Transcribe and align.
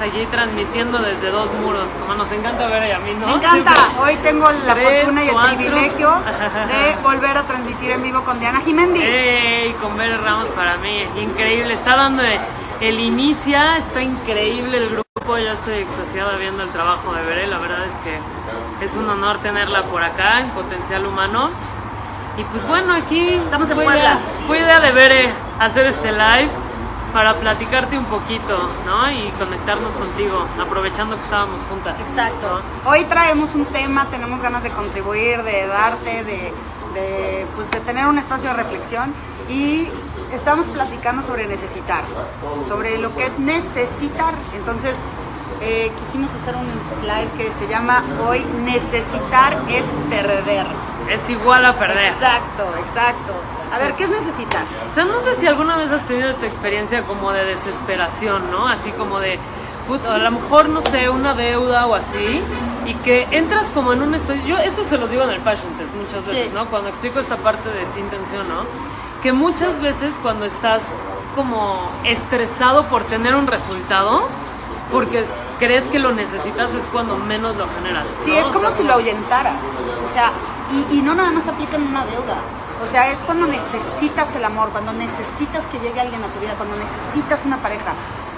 allí 0.00 0.26
transmitiendo 0.30 0.98
desde 0.98 1.30
dos 1.30 1.52
muros, 1.54 1.86
como 2.00 2.14
nos 2.14 2.30
encanta 2.32 2.66
ver 2.68 2.92
a 2.92 2.98
mí, 3.00 3.14
¿no? 3.18 3.26
Me 3.26 3.32
encanta. 3.34 3.72
Siempre. 3.72 4.02
Hoy 4.02 4.16
tengo 4.22 4.50
la 4.50 4.74
Tres, 4.74 5.02
fortuna 5.04 5.24
y 5.24 5.28
el 5.28 5.32
cuatro. 5.32 5.56
privilegio 5.56 6.10
de 6.68 6.96
volver 7.02 7.36
a 7.38 7.42
transmitir 7.42 7.90
en 7.90 8.02
vivo 8.02 8.22
con 8.24 8.38
Diana 8.40 8.60
Jimendi. 8.60 9.00
¡Ey! 9.02 9.72
Con 9.80 9.96
Bere 9.96 10.16
Ramos 10.18 10.46
para 10.48 10.76
mí, 10.78 11.04
increíble. 11.20 11.74
Está 11.74 11.96
dando 11.96 12.22
el 12.80 13.00
inicia, 13.00 13.76
está 13.78 14.02
increíble 14.02 14.76
el 14.78 14.88
grupo. 14.90 15.02
Yo 15.38 15.52
estoy 15.52 15.74
extasiada 15.74 16.36
viendo 16.36 16.62
el 16.62 16.70
trabajo 16.70 17.12
de 17.14 17.22
Bere. 17.22 17.46
La 17.46 17.58
verdad 17.58 17.84
es 17.86 17.92
que 17.98 18.84
es 18.84 18.94
un 18.94 19.08
honor 19.08 19.38
tenerla 19.38 19.82
por 19.84 20.02
acá 20.02 20.40
en 20.40 20.48
Potencial 20.50 21.06
Humano. 21.06 21.50
Y 22.38 22.44
pues 22.44 22.66
bueno, 22.66 22.94
aquí 22.94 23.28
Estamos 23.34 23.68
en 23.68 23.74
fue 23.76 23.84
Puebla. 23.84 24.00
idea, 24.02 24.18
fue 24.46 24.58
idea 24.58 24.80
de 24.80 24.92
Bere 24.92 25.28
hacer 25.60 25.84
este 25.86 26.12
live 26.12 26.48
para 27.12 27.34
platicarte 27.34 27.98
un 27.98 28.06
poquito, 28.06 28.68
¿no? 28.86 29.10
Y 29.10 29.30
conectarnos 29.38 29.92
contigo, 29.92 30.46
aprovechando 30.60 31.16
que 31.16 31.22
estábamos 31.22 31.60
juntas. 31.68 31.96
Exacto. 32.00 32.60
Hoy 32.86 33.04
traemos 33.04 33.54
un 33.54 33.66
tema, 33.66 34.06
tenemos 34.06 34.40
ganas 34.40 34.62
de 34.62 34.70
contribuir, 34.70 35.42
de 35.42 35.66
darte, 35.66 36.24
de, 36.24 36.52
de, 36.94 37.46
pues, 37.54 37.70
de 37.70 37.80
tener 37.80 38.06
un 38.06 38.18
espacio 38.18 38.48
de 38.50 38.54
reflexión 38.54 39.14
y 39.48 39.88
estamos 40.32 40.66
platicando 40.66 41.22
sobre 41.22 41.46
necesitar, 41.46 42.04
sobre 42.66 42.98
lo 42.98 43.14
que 43.14 43.26
es 43.26 43.38
necesitar. 43.38 44.34
Entonces, 44.56 44.94
eh, 45.60 45.92
quisimos 46.06 46.30
hacer 46.42 46.56
un 46.56 46.66
live 47.06 47.30
que 47.36 47.50
se 47.50 47.68
llama 47.68 48.02
Hoy 48.26 48.44
Necesitar 48.64 49.56
es 49.68 49.84
perder. 50.10 50.66
Es 51.08 51.28
igual 51.30 51.64
a 51.64 51.78
perder. 51.78 52.12
Exacto, 52.12 52.64
exacto. 52.78 53.34
A 53.72 53.78
ver, 53.78 53.94
¿qué 53.94 54.04
es 54.04 54.10
necesitar? 54.10 54.64
O 54.90 54.94
sea, 54.94 55.04
no 55.04 55.20
sé 55.20 55.34
si 55.36 55.46
alguna 55.46 55.76
vez 55.76 55.90
has 55.90 56.06
tenido 56.06 56.28
esta 56.28 56.46
experiencia 56.46 57.02
como 57.04 57.32
de 57.32 57.44
desesperación, 57.44 58.50
¿no? 58.50 58.68
Así 58.68 58.90
como 58.92 59.18
de, 59.18 59.38
puta, 59.88 60.14
a 60.14 60.18
lo 60.18 60.30
mejor, 60.30 60.68
no 60.68 60.82
sé, 60.82 61.08
una 61.08 61.32
deuda 61.34 61.86
o 61.86 61.94
así, 61.94 62.42
y 62.84 62.94
que 62.96 63.26
entras 63.30 63.70
como 63.70 63.92
en 63.94 64.02
una 64.02 64.18
especie... 64.18 64.46
Yo 64.46 64.58
eso 64.58 64.84
se 64.84 64.98
lo 64.98 65.08
digo 65.08 65.22
en 65.22 65.30
el 65.30 65.40
Passion 65.40 65.72
Test 65.78 65.94
muchas 65.94 66.24
veces, 66.26 66.48
Sí. 66.48 66.54
¿no? 66.54 66.66
Cuando 66.66 66.90
explico 66.90 67.18
esta 67.20 67.36
parte 67.38 67.68
de 67.70 67.86
sin 67.86 68.08
tensión, 68.10 68.46
¿no? 68.48 68.64
Que 69.22 69.32
muchas 69.32 69.80
veces 69.80 70.14
cuando 70.22 70.44
estás 70.44 70.82
como 71.34 71.80
estresado 72.04 72.84
por 72.88 73.04
tener 73.04 73.34
un 73.34 73.46
resultado, 73.46 74.24
porque 74.90 75.20
es- 75.20 75.28
crees 75.58 75.84
que 75.88 75.98
lo 75.98 76.12
necesitas, 76.12 76.74
es 76.74 76.84
cuando 76.92 77.16
menos 77.16 77.56
lo 77.56 77.66
generas. 77.76 78.06
Sí, 78.22 78.32
¿no? 78.32 78.36
es 78.36 78.46
O 78.48 78.52
como 78.52 78.68
sea, 78.68 78.76
si 78.76 78.84
lo 78.84 78.92
ahuyentaras. 78.94 79.56
O 80.06 80.12
sea, 80.12 80.30
y, 80.90 80.98
y 80.98 81.00
no 81.02 81.14
nada 81.14 81.30
más 81.30 81.48
aplica 81.48 81.76
en 81.76 81.86
una 81.86 82.04
deuda. 82.04 82.36
O 82.82 82.86
sea, 82.86 83.10
es 83.12 83.20
cuando 83.20 83.46
necesitas 83.46 84.34
el 84.34 84.44
amor, 84.44 84.70
cuando 84.70 84.92
necesitas 84.92 85.64
que 85.66 85.78
llegue 85.78 86.00
alguien 86.00 86.22
a 86.24 86.26
tu 86.26 86.40
vida, 86.40 86.54
cuando 86.56 86.76
necesitas 86.76 87.44
una 87.46 87.58
pareja. 87.58 87.92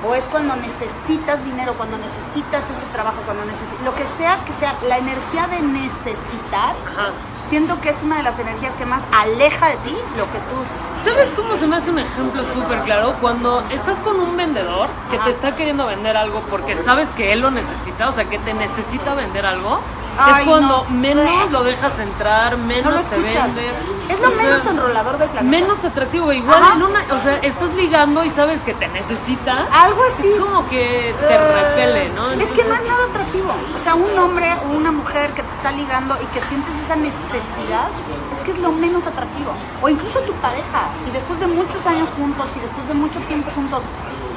O 0.06 0.14
es 0.14 0.24
cuando 0.26 0.54
necesitas 0.56 1.42
dinero, 1.46 1.72
cuando 1.78 1.96
necesitas 1.96 2.68
ese 2.68 2.84
trabajo, 2.92 3.16
cuando 3.24 3.46
necesitas... 3.46 3.82
Lo 3.84 3.94
que 3.94 4.04
sea 4.04 4.44
que 4.44 4.52
sea, 4.52 4.74
la 4.86 4.98
energía 4.98 5.46
de 5.46 5.62
necesitar, 5.62 6.76
Ajá. 6.86 7.12
siento 7.48 7.80
que 7.80 7.88
es 7.88 8.02
una 8.02 8.18
de 8.18 8.22
las 8.22 8.38
energías 8.38 8.74
que 8.74 8.84
más 8.84 9.06
aleja 9.12 9.68
de 9.68 9.76
ti 9.76 9.96
lo 10.18 10.30
que 10.30 10.38
tú... 10.40 11.08
¿Sabes 11.08 11.30
cómo 11.34 11.56
se 11.56 11.66
me 11.66 11.76
hace 11.76 11.90
un 11.90 11.98
ejemplo 12.00 12.44
súper 12.52 12.80
claro? 12.82 13.14
Cuando 13.22 13.62
estás 13.70 13.98
con 14.00 14.20
un 14.20 14.36
vendedor 14.36 14.88
que 15.10 15.16
Ajá. 15.16 15.24
te 15.24 15.30
está 15.30 15.54
queriendo 15.54 15.86
vender 15.86 16.18
algo 16.18 16.40
porque 16.50 16.76
sabes 16.76 17.08
que 17.10 17.32
él 17.32 17.40
lo 17.40 17.50
necesita, 17.50 18.10
o 18.10 18.12
sea, 18.12 18.26
que 18.26 18.38
te 18.38 18.52
necesita 18.52 19.14
vender 19.14 19.46
algo, 19.46 19.80
Ay, 20.18 20.42
es 20.44 20.48
cuando 20.48 20.84
no. 20.88 20.90
menos 20.96 21.50
lo 21.50 21.64
dejas 21.64 21.98
entrar, 21.98 22.56
No 22.58 22.64
menos 22.66 22.92
lo 22.94 23.02
se 23.02 23.16
vende. 23.18 23.70
Es 24.08 24.20
lo 24.20 24.28
O 24.28 24.30
sea, 24.32 24.42
menos 24.42 24.66
enrolador 24.66 25.18
del 25.18 25.28
planeta. 25.30 25.50
Menos 25.50 25.84
atractivo, 25.84 26.30
igual 26.32 26.62
Ajá. 26.62 26.74
en 26.76 26.82
una, 26.82 27.00
o 27.10 27.18
sea, 27.20 27.36
estás 27.38 27.72
ligando 27.74 28.22
y 28.24 28.30
sabes 28.30 28.60
que 28.60 28.74
te 28.74 28.86
necesita. 28.88 29.66
Algo 29.72 30.02
así. 30.06 30.28
Es 30.28 30.40
como 30.40 30.68
que 30.68 31.14
te 31.18 31.34
Eh, 31.34 31.38
repele, 31.38 32.08
¿no? 32.10 32.30
Es 32.32 32.48
que 32.50 32.64
no 32.64 32.74
es 32.74 32.84
nada 32.84 33.04
atractivo. 33.10 33.50
O 33.74 33.78
sea, 33.82 33.94
un 33.94 34.18
hombre 34.18 34.46
o 34.64 34.76
una 34.76 34.92
mujer 34.92 35.30
que 35.32 35.42
te 35.42 35.50
está 35.56 35.72
ligando 35.72 36.16
y 36.22 36.26
que 36.26 36.40
sientes 36.42 36.74
esa 36.84 36.96
necesidad, 36.96 37.88
es 38.32 38.38
que 38.44 38.50
es 38.52 38.58
lo 38.58 38.72
menos 38.72 39.06
atractivo. 39.06 39.52
O 39.82 39.88
incluso 39.88 40.20
tu 40.20 40.32
pareja, 40.34 40.88
si 41.02 41.10
después 41.10 41.40
de 41.40 41.46
muchos 41.46 41.84
años 41.86 42.10
juntos, 42.16 42.46
si 42.52 42.60
después 42.60 42.86
de 42.86 42.94
mucho 42.94 43.18
tiempo 43.20 43.50
juntos, 43.54 43.84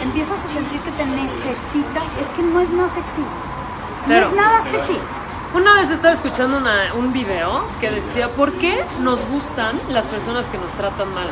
empiezas 0.02 0.40
a 0.44 0.54
sentir 0.54 0.80
que 0.82 0.92
te 0.92 1.06
necesita, 1.06 2.02
es 2.22 2.28
que 2.36 2.42
no 2.42 2.62
es 2.62 2.70
nada 2.70 2.88
sexy. 2.90 3.24
Cero. 4.06 4.30
No 4.34 4.40
es 4.42 4.42
nada 4.48 4.62
sexy. 4.64 4.98
Una 5.58 5.74
vez 5.74 5.90
estaba 5.90 6.14
escuchando 6.14 6.58
una- 6.58 6.94
un 6.94 7.12
video 7.14 7.66
que 7.82 7.90
decía, 7.90 8.30
¿por 8.30 8.52
qué 8.54 8.78
nos 9.02 9.20
gustan 9.28 9.80
las 9.90 10.06
personas 10.06 10.46
que 10.46 10.58
nos 10.60 10.72
tratan 10.74 11.12
mal? 11.16 11.28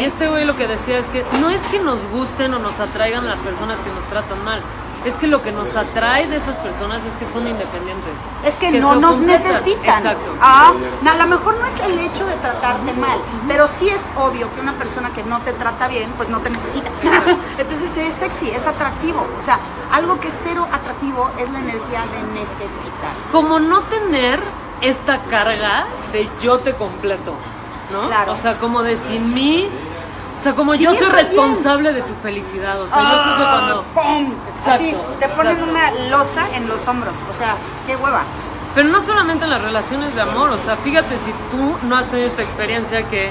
Y 0.00 0.04
este 0.04 0.26
güey 0.26 0.46
lo 0.46 0.56
que 0.56 0.66
decía 0.66 0.96
es 0.98 1.06
que 1.08 1.22
no 1.38 1.50
es 1.50 1.60
que 1.70 1.78
nos 1.78 2.00
gusten 2.10 2.54
o 2.54 2.58
nos 2.58 2.80
atraigan 2.80 3.26
las 3.26 3.36
personas 3.40 3.78
que 3.80 3.90
nos 3.90 4.04
tratan 4.08 4.42
mal, 4.42 4.62
es 5.04 5.14
que 5.16 5.26
lo 5.26 5.42
que 5.42 5.52
nos 5.52 5.74
atrae 5.76 6.28
de 6.28 6.36
esas 6.36 6.56
personas 6.58 7.00
es 7.04 7.14
que 7.16 7.32
son 7.32 7.46
independientes. 7.46 8.14
Es 8.44 8.54
que, 8.54 8.70
no 8.72 8.94
nos 8.96 9.16
completan. 9.16 9.52
necesitan. 9.52 9.98
Exacto. 9.98 10.34
Ah, 10.40 10.72
a 11.04 11.16
lo 11.16 11.26
mejor 11.26 11.56
no 11.58 11.66
es 11.66 11.80
el 11.80 11.98
hecho 11.98 12.24
de 12.26 12.34
tratarte 12.36 12.92
mal, 12.94 13.18
pero 13.48 13.66
sí 13.66 13.88
es 13.88 14.04
obvio 14.16 14.52
que 14.54 14.60
una 14.60 14.74
persona 14.74 15.12
que 15.12 15.24
no 15.24 15.40
te 15.40 15.52
trata 15.52 15.88
bien, 15.88 16.10
pues 16.16 16.28
no 16.28 16.40
te 16.40 16.50
necesita. 16.50 16.88
Exacto. 17.02 17.36
Entonces 17.58 17.96
es 17.96 18.14
sexy, 18.14 18.50
es 18.50 18.66
atractivo. 18.66 19.26
O 19.40 19.44
sea, 19.44 19.58
algo 19.92 20.20
que 20.20 20.28
es 20.28 20.34
cero 20.42 20.68
atractivo 20.70 21.30
es 21.38 21.50
la 21.50 21.58
energía 21.58 22.04
de 22.12 22.40
necesitar. 22.40 23.12
Como 23.30 23.58
no 23.58 23.82
tener 23.82 24.40
esta 24.80 25.18
carga 25.22 25.86
de 26.12 26.28
yo 26.42 26.58
te 26.60 26.74
completo, 26.74 27.34
¿no? 27.92 28.06
Claro. 28.08 28.32
O 28.32 28.36
sea, 28.36 28.54
como 28.54 28.82
de 28.82 28.96
sin 28.96 29.32
mí, 29.32 29.68
o 30.42 30.44
sea, 30.44 30.56
como 30.56 30.74
yo 30.74 30.92
soy 30.92 31.06
bien. 31.06 31.12
responsable 31.12 31.92
de 31.92 32.02
tu 32.02 32.14
felicidad, 32.14 32.80
o 32.80 32.88
sea, 32.88 33.00
yo 33.00 33.22
creo 33.22 33.36
que 33.36 33.44
cuando... 33.44 33.84
¡Pum! 33.94 34.32
Exacto, 34.56 34.72
Así, 34.72 34.96
te 35.20 35.28
ponen 35.28 35.52
exacto. 35.52 35.70
una 35.70 35.90
losa 36.10 36.56
en 36.56 36.66
los 36.66 36.88
hombros. 36.88 37.14
O 37.30 37.32
sea, 37.32 37.54
qué 37.86 37.94
hueva. 37.94 38.24
Pero 38.74 38.88
no 38.88 39.00
solamente 39.00 39.44
en 39.44 39.50
las 39.50 39.62
relaciones 39.62 40.12
de 40.16 40.20
amor, 40.20 40.50
o 40.50 40.58
sea, 40.58 40.76
fíjate 40.78 41.16
si 41.18 41.30
tú 41.52 41.86
no 41.86 41.96
has 41.96 42.06
tenido 42.06 42.26
esta 42.26 42.42
experiencia 42.42 43.08
que 43.08 43.30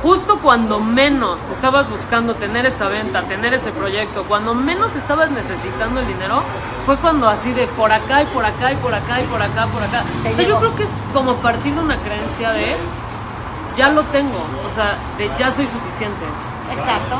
justo 0.00 0.38
cuando 0.38 0.78
menos 0.78 1.40
estabas 1.48 1.90
buscando 1.90 2.36
tener 2.36 2.66
esa 2.66 2.86
venta, 2.86 3.22
tener 3.22 3.52
ese 3.52 3.72
proyecto, 3.72 4.22
cuando 4.22 4.54
menos 4.54 4.94
estabas 4.94 5.32
necesitando 5.32 5.98
el 5.98 6.06
dinero, 6.06 6.44
fue 6.86 6.96
cuando 6.98 7.28
así 7.28 7.52
de 7.52 7.66
por 7.66 7.90
acá 7.90 8.22
y 8.22 8.26
por 8.26 8.44
acá 8.44 8.72
y 8.72 8.76
por 8.76 8.94
acá 8.94 9.20
y 9.20 9.24
por 9.24 9.42
acá, 9.42 9.66
por 9.66 9.82
acá. 9.82 10.04
Te 10.22 10.30
O 10.30 10.36
sea, 10.36 10.46
yo 10.46 10.58
creo 10.60 10.76
que 10.76 10.84
es 10.84 10.90
como 11.12 11.34
partir 11.38 11.74
de 11.74 11.80
una 11.80 11.96
creencia 11.96 12.52
de 12.52 12.76
ya 13.78 13.90
lo 13.90 14.02
tengo, 14.10 14.42
o 14.66 14.74
sea, 14.74 14.98
de 15.16 15.30
ya 15.38 15.52
soy 15.52 15.66
suficiente. 15.66 16.26
Exacto. 16.72 17.16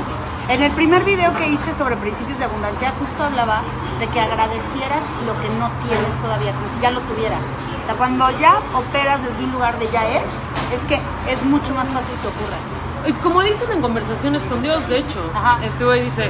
En 0.49 0.63
el 0.63 0.73
primer 0.73 1.05
video 1.05 1.33
que 1.37 1.47
hice 1.49 1.73
sobre 1.73 1.95
principios 1.97 2.39
de 2.39 2.47
abundancia, 2.47 2.93
justo 2.99 3.23
hablaba 3.23 3.63
de 4.01 4.07
que 4.09 4.21
agradecieras 4.21 5.05
lo 5.25 5.41
que 5.41 5.49
no 5.61 5.71
tienes 5.87 6.21
todavía, 6.21 6.53
como 6.53 6.69
si 6.69 6.81
ya 6.81 6.91
lo 6.91 7.01
tuvieras. 7.03 7.45
O 7.83 7.87
sea, 7.87 7.95
cuando 7.95 8.29
ya 8.39 8.61
operas 8.75 9.23
desde 9.23 9.45
un 9.45 9.53
lugar 9.53 9.79
de 9.79 9.89
ya 9.91 10.03
es, 10.09 10.27
es 10.75 10.81
que 10.89 11.01
es 11.31 11.43
mucho 11.45 11.75
más 11.75 11.87
fácil 11.89 12.15
que 12.21 12.29
ocurra. 12.29 12.59
Y 13.07 13.13
Como 13.23 13.41
dicen 13.43 13.71
en 13.71 13.81
conversaciones 13.81 14.43
con 14.45 14.61
Dios, 14.61 14.87
de 14.89 14.99
hecho, 14.99 15.21
Ajá. 15.35 15.65
este 15.65 15.85
güey 15.85 16.03
dice, 16.03 16.29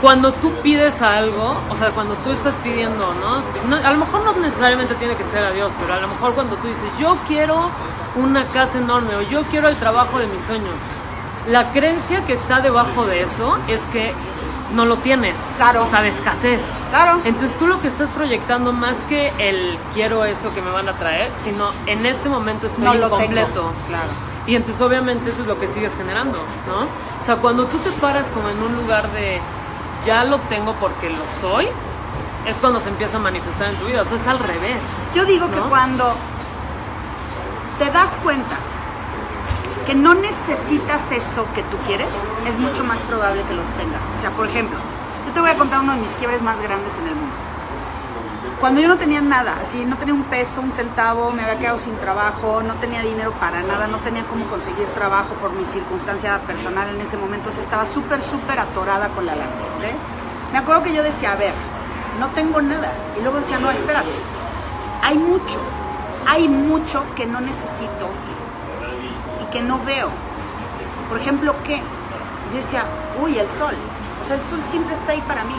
cuando 0.00 0.32
tú 0.32 0.52
pides 0.62 1.02
algo, 1.02 1.56
o 1.70 1.76
sea, 1.76 1.90
cuando 1.90 2.14
tú 2.16 2.30
estás 2.30 2.54
pidiendo, 2.62 3.12
¿no? 3.14 3.42
No- 3.68 3.86
A 3.88 3.92
lo 3.92 3.98
mejor 3.98 4.22
no 4.24 4.32
necesariamente 4.40 4.94
tiene 4.94 5.14
que 5.16 5.24
ser 5.24 5.44
a 5.44 5.50
Dios, 5.50 5.72
pero 5.80 5.94
a 5.94 6.00
lo 6.00 6.08
mejor 6.08 6.34
cuando 6.34 6.56
tú 6.56 6.68
dices, 6.68 6.84
yo 6.98 7.16
quiero 7.26 7.70
una 8.16 8.44
casa 8.46 8.78
enorme 8.78 9.16
o 9.16 9.22
yo 9.22 9.42
quiero 9.44 9.68
el 9.68 9.76
trabajo 9.76 10.18
de 10.18 10.26
mis 10.28 10.42
sueños, 10.44 10.74
la 11.48 11.70
creencia 11.72 12.24
que 12.26 12.32
está 12.34 12.60
debajo 12.60 13.06
de 13.06 13.22
eso 13.22 13.58
es 13.68 13.80
que 13.92 14.12
no 14.74 14.84
lo 14.84 14.96
tienes. 14.98 15.34
Claro. 15.56 15.82
O 15.82 15.86
sea, 15.86 16.02
de 16.02 16.10
escasez. 16.10 16.60
Claro. 16.90 17.18
Entonces 17.24 17.56
tú 17.58 17.66
lo 17.66 17.80
que 17.80 17.88
estás 17.88 18.10
proyectando 18.10 18.72
más 18.72 18.96
que 19.08 19.32
el 19.38 19.78
quiero 19.94 20.24
eso 20.26 20.50
que 20.54 20.60
me 20.60 20.70
van 20.70 20.88
a 20.88 20.92
traer, 20.92 21.30
sino 21.42 21.70
en 21.86 22.04
este 22.04 22.28
momento 22.28 22.66
estoy 22.66 22.84
No 22.84 22.94
incompleto. 22.94 23.72
Claro. 23.88 24.08
Y 24.46 24.56
entonces 24.56 24.80
obviamente 24.82 25.30
eso 25.30 25.40
es 25.42 25.46
lo 25.48 25.58
que 25.58 25.68
sigues 25.68 25.94
generando, 25.96 26.38
¿no? 26.66 26.80
O 27.20 27.24
sea, 27.24 27.36
cuando 27.36 27.64
tú 27.66 27.78
te 27.78 27.90
paras 27.92 28.26
como 28.28 28.48
en 28.50 28.62
un 28.62 28.76
lugar 28.76 29.10
de 29.12 29.40
ya 30.04 30.24
lo 30.24 30.38
tengo 30.40 30.74
porque 30.74 31.10
lo 31.10 31.24
soy, 31.40 31.66
es 32.46 32.56
cuando 32.56 32.80
se 32.80 32.88
empieza 32.88 33.18
a 33.18 33.20
manifestar 33.20 33.70
en 33.70 33.76
tu 33.76 33.86
vida. 33.86 34.02
O 34.02 34.04
sea, 34.04 34.16
es 34.16 34.26
al 34.26 34.38
revés. 34.38 34.80
Yo 35.14 35.24
digo 35.24 35.50
que 35.50 35.60
cuando 35.60 36.14
te 37.78 37.90
das 37.90 38.18
cuenta 38.22 38.56
que 39.86 39.94
no 39.94 40.14
necesitas 40.14 41.12
eso 41.12 41.46
que 41.54 41.62
tú 41.64 41.76
quieres, 41.86 42.08
es 42.46 42.58
mucho 42.58 42.84
más 42.84 43.00
probable 43.02 43.42
que 43.42 43.54
lo 43.54 43.62
tengas. 43.78 44.02
O 44.14 44.18
sea, 44.20 44.30
por 44.30 44.46
ejemplo, 44.46 44.78
yo 45.26 45.32
te 45.32 45.40
voy 45.40 45.50
a 45.50 45.56
contar 45.56 45.80
uno 45.80 45.92
de 45.92 46.00
mis 46.00 46.10
quiebres 46.12 46.42
más 46.42 46.60
grandes 46.62 46.92
en 46.98 47.08
el 47.08 47.14
mundo. 47.14 47.27
Cuando 48.60 48.80
yo 48.80 48.88
no 48.88 48.98
tenía 48.98 49.20
nada, 49.20 49.56
así, 49.62 49.84
no 49.84 49.96
tenía 49.96 50.14
un 50.14 50.24
peso, 50.24 50.60
un 50.60 50.72
centavo, 50.72 51.30
me 51.30 51.42
había 51.42 51.58
quedado 51.58 51.78
sin 51.78 51.96
trabajo, 51.98 52.60
no 52.60 52.74
tenía 52.74 53.02
dinero 53.02 53.30
para 53.38 53.62
nada, 53.62 53.86
no 53.86 53.98
tenía 53.98 54.24
cómo 54.24 54.46
conseguir 54.46 54.86
trabajo 54.94 55.34
por 55.40 55.52
mi 55.52 55.64
circunstancia 55.64 56.40
personal 56.40 56.88
en 56.88 57.00
ese 57.00 57.16
momento, 57.16 57.50
o 57.50 57.52
estaba 57.52 57.86
súper, 57.86 58.20
súper 58.20 58.58
atorada 58.58 59.10
con 59.10 59.26
la 59.26 59.36
lana, 59.36 59.52
¿ok? 59.76 60.52
Me 60.52 60.58
acuerdo 60.58 60.82
que 60.82 60.92
yo 60.92 61.04
decía, 61.04 61.32
a 61.32 61.36
ver, 61.36 61.54
no 62.18 62.30
tengo 62.30 62.60
nada. 62.60 62.92
Y 63.16 63.22
luego 63.22 63.38
decía, 63.38 63.60
no, 63.60 63.70
espérate, 63.70 64.10
hay 65.02 65.16
mucho, 65.16 65.60
hay 66.26 66.48
mucho 66.48 67.04
que 67.14 67.26
no 67.26 67.40
necesito 67.40 68.08
y 69.40 69.52
que 69.52 69.60
no 69.60 69.78
veo. 69.84 70.10
Por 71.08 71.18
ejemplo, 71.20 71.54
¿qué? 71.64 71.76
Yo 72.50 72.56
decía, 72.56 72.84
uy, 73.22 73.38
el 73.38 73.48
sol. 73.50 73.74
O 74.22 74.26
sea, 74.26 74.34
el 74.34 74.42
sol 74.42 74.60
siempre 74.66 74.94
está 74.94 75.12
ahí 75.12 75.22
para 75.28 75.44
mí. 75.44 75.54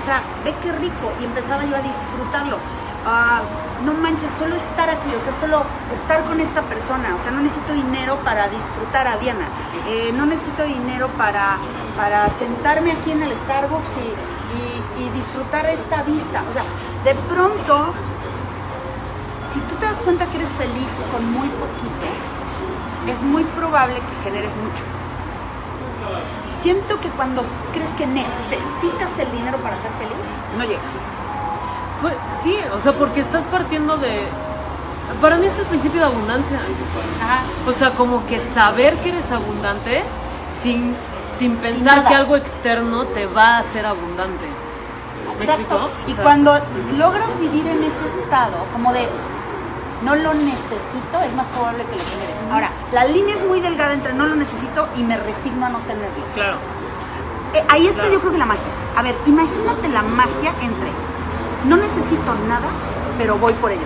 Sea, 0.00 0.22
ve 0.44 0.54
qué 0.62 0.72
rico. 0.72 1.12
Y 1.20 1.24
empezaba 1.24 1.64
yo 1.64 1.76
a 1.76 1.80
disfrutarlo. 1.80 2.58
Ah, 3.06 3.42
no 3.84 3.92
manches, 3.92 4.30
solo 4.38 4.56
estar 4.56 4.88
aquí, 4.90 5.08
o 5.16 5.20
sea, 5.20 5.32
solo 5.32 5.62
estar 5.92 6.24
con 6.24 6.40
esta 6.40 6.62
persona. 6.62 7.14
O 7.16 7.20
sea, 7.22 7.30
no 7.30 7.40
necesito 7.40 7.72
dinero 7.72 8.16
para 8.24 8.48
disfrutar 8.48 9.06
a 9.06 9.16
Diana. 9.18 9.46
Eh, 9.86 10.10
no 10.14 10.26
necesito 10.26 10.64
dinero 10.64 11.08
para, 11.16 11.56
para 11.96 12.28
sentarme 12.30 12.92
aquí 12.92 13.12
en 13.12 13.22
el 13.22 13.32
Starbucks 13.32 13.90
y- 13.98 14.36
y 15.02 15.08
disfrutar 15.10 15.66
esta 15.66 16.02
vista. 16.04 16.42
O 16.48 16.52
sea, 16.52 16.62
de 17.04 17.14
pronto, 17.28 17.92
si 19.52 19.58
tú 19.60 19.74
te 19.76 19.84
das 19.86 19.98
cuenta 19.98 20.24
que 20.26 20.36
eres 20.38 20.48
feliz 20.50 20.90
con 21.12 21.30
muy 21.32 21.48
poquito, 21.48 22.06
es 23.06 23.22
muy 23.22 23.44
probable 23.44 23.94
que 23.96 24.24
generes 24.24 24.56
mucho. 24.56 24.82
Siento 26.60 26.98
que 27.00 27.08
cuando 27.10 27.42
crees 27.72 27.90
que 27.90 28.06
necesitas 28.06 29.18
el 29.18 29.30
dinero 29.30 29.58
para 29.58 29.76
ser 29.76 29.90
feliz, 29.98 30.26
no 30.56 30.64
llega. 30.64 30.80
Pues 32.00 32.14
sí, 32.42 32.56
o 32.74 32.80
sea, 32.80 32.92
porque 32.92 33.20
estás 33.20 33.44
partiendo 33.44 33.96
de... 33.96 34.22
Para 35.20 35.36
mí 35.36 35.46
es 35.46 35.58
el 35.58 35.64
principio 35.66 36.00
de 36.00 36.06
abundancia. 36.06 36.58
Ajá. 37.22 37.42
O 37.68 37.72
sea, 37.72 37.90
como 37.90 38.26
que 38.26 38.40
saber 38.40 38.96
que 38.96 39.10
eres 39.10 39.30
abundante 39.30 40.02
sin, 40.50 40.94
sin 41.32 41.56
pensar 41.56 42.04
que 42.04 42.14
algo 42.14 42.36
externo 42.36 43.06
te 43.06 43.26
va 43.26 43.56
a 43.56 43.58
hacer 43.58 43.86
abundante. 43.86 44.46
Exacto. 45.40 45.90
O 46.06 46.10
Y 46.10 46.14
sea, 46.14 46.24
cuando 46.24 46.58
logras 46.98 47.38
vivir 47.38 47.66
en 47.66 47.82
ese 47.82 48.08
estado, 48.22 48.56
como 48.72 48.92
de 48.92 49.08
no 50.06 50.14
lo 50.14 50.34
necesito, 50.34 51.20
es 51.26 51.34
más 51.34 51.46
probable 51.48 51.84
que 51.84 51.96
lo 51.96 52.04
generes. 52.04 52.36
Ahora, 52.52 52.70
la 52.92 53.04
línea 53.06 53.34
es 53.34 53.44
muy 53.44 53.60
delgada 53.60 53.92
entre 53.92 54.14
no 54.14 54.26
lo 54.26 54.36
necesito 54.36 54.88
y 54.96 55.02
me 55.02 55.16
resigno 55.16 55.66
a 55.66 55.68
no 55.68 55.80
tenerlo. 55.80 56.24
Claro. 56.32 56.58
Eh, 57.54 57.64
ahí 57.68 57.88
está 57.88 58.02
Claro. 58.02 58.14
yo 58.14 58.20
creo 58.20 58.32
que 58.32 58.38
la 58.38 58.46
magia. 58.46 58.62
A 58.96 59.02
ver, 59.02 59.16
imagínate 59.26 59.88
la 59.88 60.02
magia 60.02 60.54
entre 60.62 60.90
no 61.64 61.76
necesito 61.76 62.34
nada, 62.46 62.68
pero 63.18 63.36
voy 63.38 63.52
por 63.54 63.72
ello. 63.72 63.82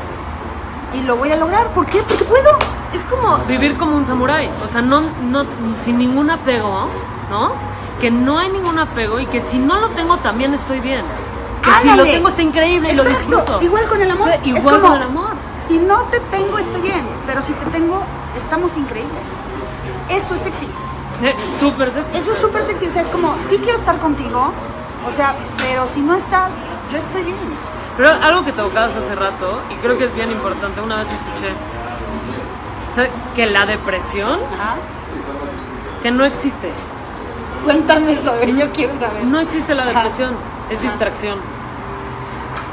Y 0.92 1.02
lo 1.04 1.16
voy 1.16 1.32
a 1.32 1.36
lograr. 1.36 1.68
¿Por 1.68 1.86
qué? 1.86 2.02
Porque 2.02 2.24
puedo. 2.24 2.50
Es 2.92 3.02
como 3.04 3.38
vivir 3.46 3.78
como 3.78 3.96
un 3.96 4.04
samurái, 4.04 4.50
o 4.62 4.68
sea, 4.68 4.82
no, 4.82 5.00
no, 5.00 5.46
sin 5.82 5.96
ningún 5.96 6.28
apego, 6.28 6.88
¿no? 7.30 7.52
Que 8.00 8.10
no 8.10 8.38
hay 8.38 8.50
ningún 8.50 8.78
apego 8.78 9.20
y 9.20 9.26
que 9.26 9.40
si 9.40 9.58
no 9.58 9.80
lo 9.80 9.88
tengo 9.90 10.18
también 10.18 10.52
estoy 10.52 10.80
bien. 10.80 11.04
Que 11.62 11.70
si 11.82 11.96
lo 11.96 12.04
tengo 12.04 12.28
está 12.28 12.42
increíble 12.42 12.92
y 12.92 12.96
lo 12.96 13.04
disfruto. 13.04 13.60
Igual 13.62 13.86
con 13.86 14.02
el 14.02 14.10
amor. 14.10 14.30
Igual 14.44 14.76
como, 14.76 14.88
con 14.88 14.96
el 14.96 15.02
amor. 15.02 15.29
Si 15.70 15.78
no 15.78 16.02
te 16.10 16.18
tengo, 16.18 16.58
estoy 16.58 16.80
bien. 16.80 17.06
Pero 17.28 17.40
si 17.42 17.52
te 17.52 17.64
tengo, 17.66 18.02
estamos 18.36 18.76
increíbles. 18.76 19.28
Eso 20.08 20.34
es 20.34 20.40
sexy. 20.40 20.66
Súper 21.60 21.92
sexy. 21.94 22.18
Eso 22.18 22.32
es 22.32 22.38
súper 22.38 22.64
sexy. 22.64 22.86
O 22.88 22.90
sea, 22.90 23.02
es 23.02 23.08
como, 23.08 23.36
sí 23.48 23.56
quiero 23.62 23.78
estar 23.78 23.96
contigo. 24.00 24.52
O 25.06 25.12
sea, 25.12 25.36
pero 25.62 25.86
si 25.86 26.00
no 26.00 26.16
estás, 26.16 26.54
yo 26.90 26.98
estoy 26.98 27.22
bien. 27.22 27.36
Pero 27.96 28.10
algo 28.10 28.44
que 28.44 28.50
tocabas 28.50 28.96
hace 28.96 29.14
rato, 29.14 29.60
y 29.70 29.76
creo 29.76 29.96
que 29.96 30.06
es 30.06 30.14
bien 30.14 30.32
importante, 30.32 30.80
una 30.80 30.96
vez 30.96 31.08
escuché 31.12 31.52
que 33.36 33.46
la 33.46 33.64
depresión, 33.64 34.40
Ajá. 34.58 34.74
que 36.02 36.10
no 36.10 36.24
existe. 36.24 36.68
Cuéntame 37.62 38.16
sobre, 38.16 38.56
yo 38.56 38.72
quiero 38.72 38.98
saber. 38.98 39.22
No 39.24 39.38
existe 39.38 39.76
la 39.76 39.84
Ajá. 39.84 39.92
depresión, 40.02 40.34
es 40.68 40.78
Ajá. 40.78 40.82
distracción. 40.88 41.38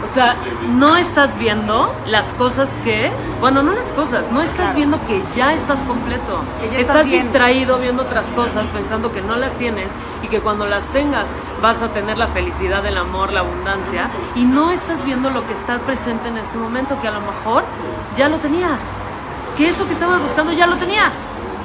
O 0.04 0.14
sea, 0.14 0.36
no 0.70 0.96
estás 0.96 1.38
viendo 1.38 1.92
las 2.08 2.32
cosas 2.34 2.70
que, 2.84 3.12
bueno, 3.40 3.64
no 3.64 3.72
las 3.74 3.92
cosas, 3.94 4.24
no 4.32 4.42
estás 4.42 4.58
Claro. 4.58 4.76
viendo 4.76 5.06
que 5.08 5.22
ya 5.36 5.54
estás 5.54 5.80
completo. 5.84 6.42
Que 6.62 6.68
ya 6.70 6.80
estás 6.80 6.96
estás 6.98 7.12
distraído 7.12 7.78
viendo 7.80 8.04
otras 8.04 8.28
cosas, 8.28 8.68
pensando 8.68 9.12
que 9.12 9.22
no 9.22 9.36
las 9.36 9.54
tienes 9.56 9.90
y 10.24 10.28
que 10.28 10.40
cuando 10.40 10.66
las 10.66 10.84
tengas 10.86 11.26
vas 11.62 11.82
a 11.82 11.90
tener 11.90 12.18
la 12.18 12.28
felicidad, 12.28 12.86
el 12.86 12.98
amor, 12.98 13.34
la 13.34 13.40
abundancia 13.42 14.10
y 14.36 14.44
no 14.44 14.72
estás 14.72 15.04
viendo 15.04 15.30
lo 15.30 15.46
que 15.46 15.54
está 15.54 15.78
presente 15.80 16.30
en 16.30 16.38
este 16.38 16.58
momento 16.58 17.00
que 17.02 17.08
a 17.08 17.12
lo 17.12 17.22
mejor 17.22 17.64
ya 18.18 18.30
lo 18.30 18.38
tenías. 18.38 18.80
Que 19.58 19.68
eso 19.70 19.86
que 19.88 19.94
estabas 19.94 20.22
buscando 20.22 20.52
ya 20.54 20.68
lo 20.68 20.76
tenías, 20.78 21.14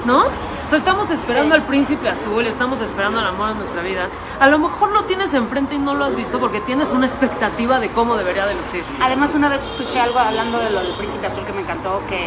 ¿no? 0.06 0.24
Sea, 0.72 0.78
estamos 0.78 1.10
esperando 1.10 1.54
Sí. 1.54 1.60
al 1.60 1.66
príncipe 1.66 2.08
azul, 2.08 2.46
estamos 2.46 2.80
esperando 2.80 3.20
el 3.20 3.26
amor 3.26 3.50
en 3.50 3.58
nuestra 3.58 3.82
vida. 3.82 4.08
A 4.40 4.46
lo 4.46 4.58
mejor 4.58 4.90
lo 4.92 5.04
tienes 5.04 5.34
enfrente 5.34 5.74
y 5.74 5.78
no 5.78 5.92
lo 5.92 6.06
has 6.06 6.16
visto 6.16 6.40
porque 6.40 6.60
tienes 6.62 6.88
una 6.92 7.04
expectativa 7.04 7.78
de 7.78 7.90
cómo 7.90 8.16
debería 8.16 8.46
de 8.46 8.54
lucir. 8.54 8.82
Además, 9.02 9.34
una 9.34 9.50
vez 9.50 9.62
escuché 9.62 10.00
algo 10.00 10.18
hablando 10.18 10.58
de 10.60 10.70
lo 10.70 10.80
del 10.82 10.92
príncipe 10.92 11.26
azul 11.26 11.44
que 11.44 11.52
me 11.52 11.60
encantó, 11.60 12.00
que 12.08 12.26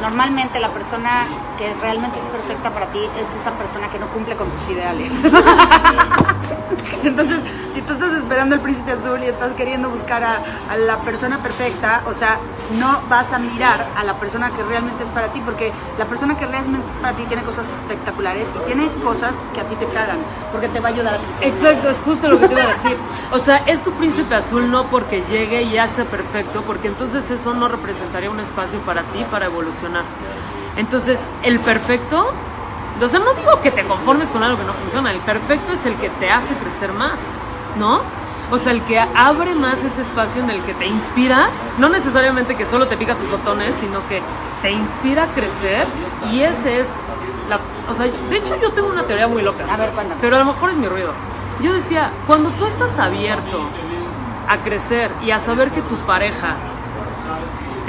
normalmente 0.00 0.60
la 0.60 0.70
persona 0.70 1.28
que 1.58 1.74
realmente 1.74 2.18
es 2.18 2.24
perfecta 2.26 2.72
para 2.72 2.86
ti 2.86 3.00
es 3.20 3.34
esa 3.34 3.52
persona 3.52 3.88
que 3.90 3.98
no 3.98 4.08
cumple 4.08 4.36
con 4.36 4.48
tus 4.50 4.68
ideales. 4.68 5.12
Entonces, 7.04 7.40
si 7.74 7.82
tú 7.82 7.92
estás 7.92 8.12
esperando 8.14 8.54
el 8.54 8.60
príncipe 8.60 8.92
azul 8.92 9.22
y 9.22 9.26
estás 9.26 9.52
queriendo 9.52 9.90
buscar 9.90 10.24
a, 10.24 10.42
a 10.70 10.76
la 10.76 10.98
persona 10.98 11.38
perfecta, 11.38 12.02
o 12.06 12.14
sea, 12.14 12.38
no 12.78 13.00
vas 13.08 13.32
a 13.32 13.38
mirar 13.38 13.86
a 13.96 14.04
la 14.04 14.14
persona 14.18 14.50
que 14.50 14.62
realmente 14.62 15.04
es 15.04 15.10
para 15.10 15.32
ti, 15.32 15.40
porque 15.44 15.72
la 15.98 16.06
persona 16.06 16.36
que 16.36 16.46
realmente 16.46 16.90
es 16.90 16.96
para 16.96 17.16
ti 17.16 17.24
tiene 17.24 17.42
cosas 17.42 17.70
espectaculares 17.70 18.52
y 18.56 18.66
tiene 18.66 18.88
cosas 19.02 19.34
que 19.54 19.60
a 19.60 19.64
ti 19.64 19.74
te 19.76 19.86
cagan, 19.86 20.18
porque 20.52 20.68
te 20.68 20.80
va 20.80 20.88
a 20.88 20.92
ayudar 20.92 21.14
a 21.14 21.18
crecer. 21.18 21.48
Exacto, 21.48 21.90
es 21.90 21.98
justo 21.98 22.28
lo 22.28 22.38
que 22.38 22.48
te 22.48 22.54
iba 22.54 22.62
a 22.62 22.68
decir. 22.68 22.96
O 23.32 23.38
sea, 23.38 23.58
es 23.66 23.82
tu 23.82 23.92
príncipe 23.92 24.34
azul 24.34 24.70
no 24.70 24.84
porque 24.86 25.22
llegue 25.28 25.62
y 25.62 25.72
sea 25.72 26.04
perfecto, 26.04 26.62
porque 26.62 26.88
entonces 26.88 27.30
eso 27.30 27.54
no 27.54 27.68
representaría 27.68 28.30
un 28.30 28.40
espacio 28.40 28.78
para 28.80 29.02
ti 29.04 29.24
para 29.30 29.46
evolucionar. 29.46 29.89
Entonces, 30.76 31.24
el 31.42 31.58
perfecto, 31.60 32.30
o 33.00 33.08
sea, 33.08 33.18
no 33.20 33.34
digo 33.34 33.60
que 33.60 33.70
te 33.70 33.84
conformes 33.84 34.28
con 34.28 34.42
algo 34.42 34.58
que 34.58 34.64
no 34.64 34.74
funciona, 34.74 35.10
el 35.10 35.20
perfecto 35.20 35.72
es 35.72 35.84
el 35.86 35.96
que 35.96 36.08
te 36.10 36.30
hace 36.30 36.54
crecer 36.54 36.92
más, 36.92 37.18
¿no? 37.78 38.00
O 38.50 38.58
sea, 38.58 38.72
el 38.72 38.82
que 38.82 38.98
abre 38.98 39.54
más 39.54 39.84
ese 39.84 40.02
espacio 40.02 40.42
en 40.42 40.50
el 40.50 40.62
que 40.62 40.74
te 40.74 40.86
inspira, 40.86 41.50
no 41.78 41.88
necesariamente 41.88 42.56
que 42.56 42.66
solo 42.66 42.88
te 42.88 42.96
pica 42.96 43.14
tus 43.14 43.30
botones, 43.30 43.76
sino 43.76 44.06
que 44.08 44.20
te 44.60 44.72
inspira 44.72 45.24
a 45.24 45.26
crecer 45.28 45.86
y 46.32 46.40
ese 46.40 46.80
es 46.80 46.88
la... 47.48 47.60
O 47.88 47.94
sea, 47.94 48.06
de 48.06 48.36
hecho 48.36 48.56
yo 48.60 48.72
tengo 48.72 48.88
una 48.88 49.04
teoría 49.04 49.28
muy 49.28 49.42
loca. 49.42 49.64
A 49.72 49.76
ver, 49.76 49.90
cuéntame. 49.90 50.20
Pero 50.20 50.36
a 50.36 50.38
lo 50.40 50.46
mejor 50.46 50.70
es 50.70 50.76
mi 50.76 50.88
ruido. 50.88 51.12
Yo 51.60 51.72
decía, 51.72 52.10
cuando 52.26 52.50
tú 52.50 52.66
estás 52.66 52.98
abierto 52.98 53.62
a 54.48 54.56
crecer 54.58 55.12
y 55.22 55.30
a 55.30 55.38
saber 55.38 55.70
que 55.70 55.82
tu 55.82 55.96
pareja 55.98 56.56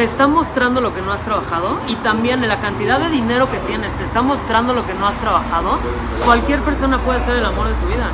te 0.02 0.06
está 0.06 0.26
mostrando 0.26 0.82
lo 0.82 0.96
que 0.96 1.02
no 1.04 1.12
has 1.12 1.22
trabajado 1.22 1.78
y 1.88 1.96
también 1.98 2.48
la 2.48 2.60
cantidad 2.60 3.00
de 3.00 3.10
dinero 3.10 3.52
que 3.52 3.60
tienes 3.60 3.96
te 3.98 4.04
está 4.04 4.24
mostrando 4.24 4.74
lo 4.74 4.84
que 4.84 4.96
no 4.96 5.06
has 5.06 5.14
trabajado, 5.18 5.78
cualquier 6.26 6.60
persona 6.62 6.98
puede 6.98 7.20
ser 7.20 7.36
el 7.36 7.46
amor 7.46 7.68
de 7.68 7.76
tu 7.76 7.86
vida. 7.86 8.10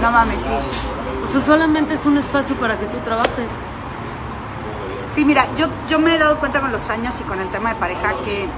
No 0.00 0.10
mames, 0.10 0.38
sí. 0.38 0.56
O 1.22 1.28
sea, 1.30 1.42
solamente 1.42 1.92
es 1.92 2.06
un 2.06 2.16
espacio 2.16 2.56
para 2.56 2.78
que 2.78 2.86
tú 2.86 2.96
trabajes. 3.04 3.52
Sí, 5.14 5.26
mira, 5.26 5.44
yo, 5.54 5.66
yo 5.86 5.98
me 5.98 6.14
he 6.14 6.18
dado 6.18 6.38
cuenta 6.38 6.62
con 6.62 6.72
los 6.72 6.88
años 6.88 7.20
y 7.20 7.24
con 7.24 7.38
el 7.38 7.48
tema 7.48 7.74
de 7.74 7.78
pareja 7.78 8.14
que 8.24 8.48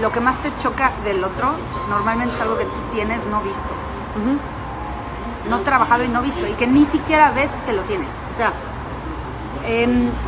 lo 0.00 0.10
que 0.12 0.20
más 0.20 0.36
te 0.38 0.50
choca 0.62 0.92
del 1.04 1.22
otro 1.22 1.52
normalmente 1.90 2.34
es 2.34 2.40
algo 2.40 2.56
que 2.56 2.64
tú 2.64 2.80
tienes 2.90 3.22
no 3.26 3.42
visto, 3.42 3.74
no 5.50 5.60
trabajado 5.60 6.04
y 6.04 6.08
no 6.08 6.22
visto, 6.22 6.48
y 6.48 6.54
que 6.54 6.66
ni 6.66 6.86
siquiera 6.86 7.32
ves 7.32 7.50
que 7.66 7.74
lo 7.74 7.82
tienes. 7.82 8.12
O 8.30 8.32
sea, 8.32 8.54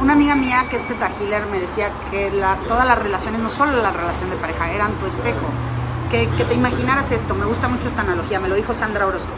una 0.01 0.13
amiga 0.13 0.35
mía 0.37 0.65
que 0.71 0.77
es 0.77 0.87
Teta 0.87 1.11
Healer 1.21 1.47
me 1.47 1.59
decía 1.59 1.91
que 2.11 2.31
la- 2.31 2.57
todas 2.69 2.87
las 2.87 2.99
relaciones, 2.99 3.41
no 3.41 3.51
solo 3.51 3.83
la 3.83 3.91
relación 3.91 4.31
de 4.31 4.37
pareja, 4.37 4.71
eran 4.73 4.93
tu 4.93 5.07
espejo. 5.07 5.47
Que, 6.11 6.29
que 6.37 6.45
te 6.45 6.55
imaginaras 6.55 7.11
esto, 7.11 7.35
me 7.35 7.45
gusta 7.45 7.67
mucho 7.69 7.89
esta 7.89 8.03
analogía, 8.03 8.39
me 8.39 8.49
lo 8.49 8.55
dijo 8.55 8.73
Sandra 8.73 9.07
Orozco. 9.07 9.33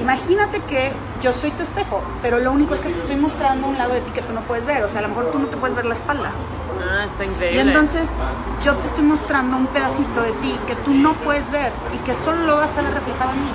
Imagínate 0.00 0.60
que 0.62 0.92
yo 1.22 1.32
soy 1.32 1.50
tu 1.52 1.62
espejo, 1.62 2.02
pero 2.22 2.38
lo 2.40 2.50
único 2.52 2.74
es 2.74 2.80
que 2.80 2.88
te 2.88 2.98
estoy 2.98 3.16
mostrando 3.16 3.66
un 3.68 3.76
lado 3.76 3.92
de 3.92 4.00
ti 4.00 4.10
que 4.12 4.22
tú 4.22 4.32
no 4.32 4.40
puedes 4.42 4.64
ver. 4.64 4.82
O 4.82 4.88
sea, 4.88 5.00
a 5.00 5.02
lo 5.02 5.08
mejor 5.10 5.30
tú 5.30 5.38
no 5.38 5.46
te 5.46 5.56
puedes 5.58 5.76
ver 5.76 5.84
la 5.84 5.94
espalda. 5.94 6.30
Ah, 6.82 7.04
está 7.04 7.24
Y 7.24 7.28
increíble. 7.28 7.60
entonces 7.60 8.08
yo 8.64 8.74
te 8.76 8.88
estoy 8.88 9.04
mostrando 9.04 9.58
un 9.58 9.66
pedacito 9.66 10.22
de 10.22 10.32
ti 10.40 10.56
que 10.66 10.74
tú 10.76 10.94
no 10.94 11.12
puedes 11.14 11.48
ver 11.52 11.70
y 11.94 11.98
que 12.06 12.14
solo 12.14 12.44
lo 12.46 12.56
vas 12.56 12.76
a 12.78 12.82
ver 12.82 12.94
reflejado 12.94 13.32
en 13.32 13.44
mí. 13.44 13.50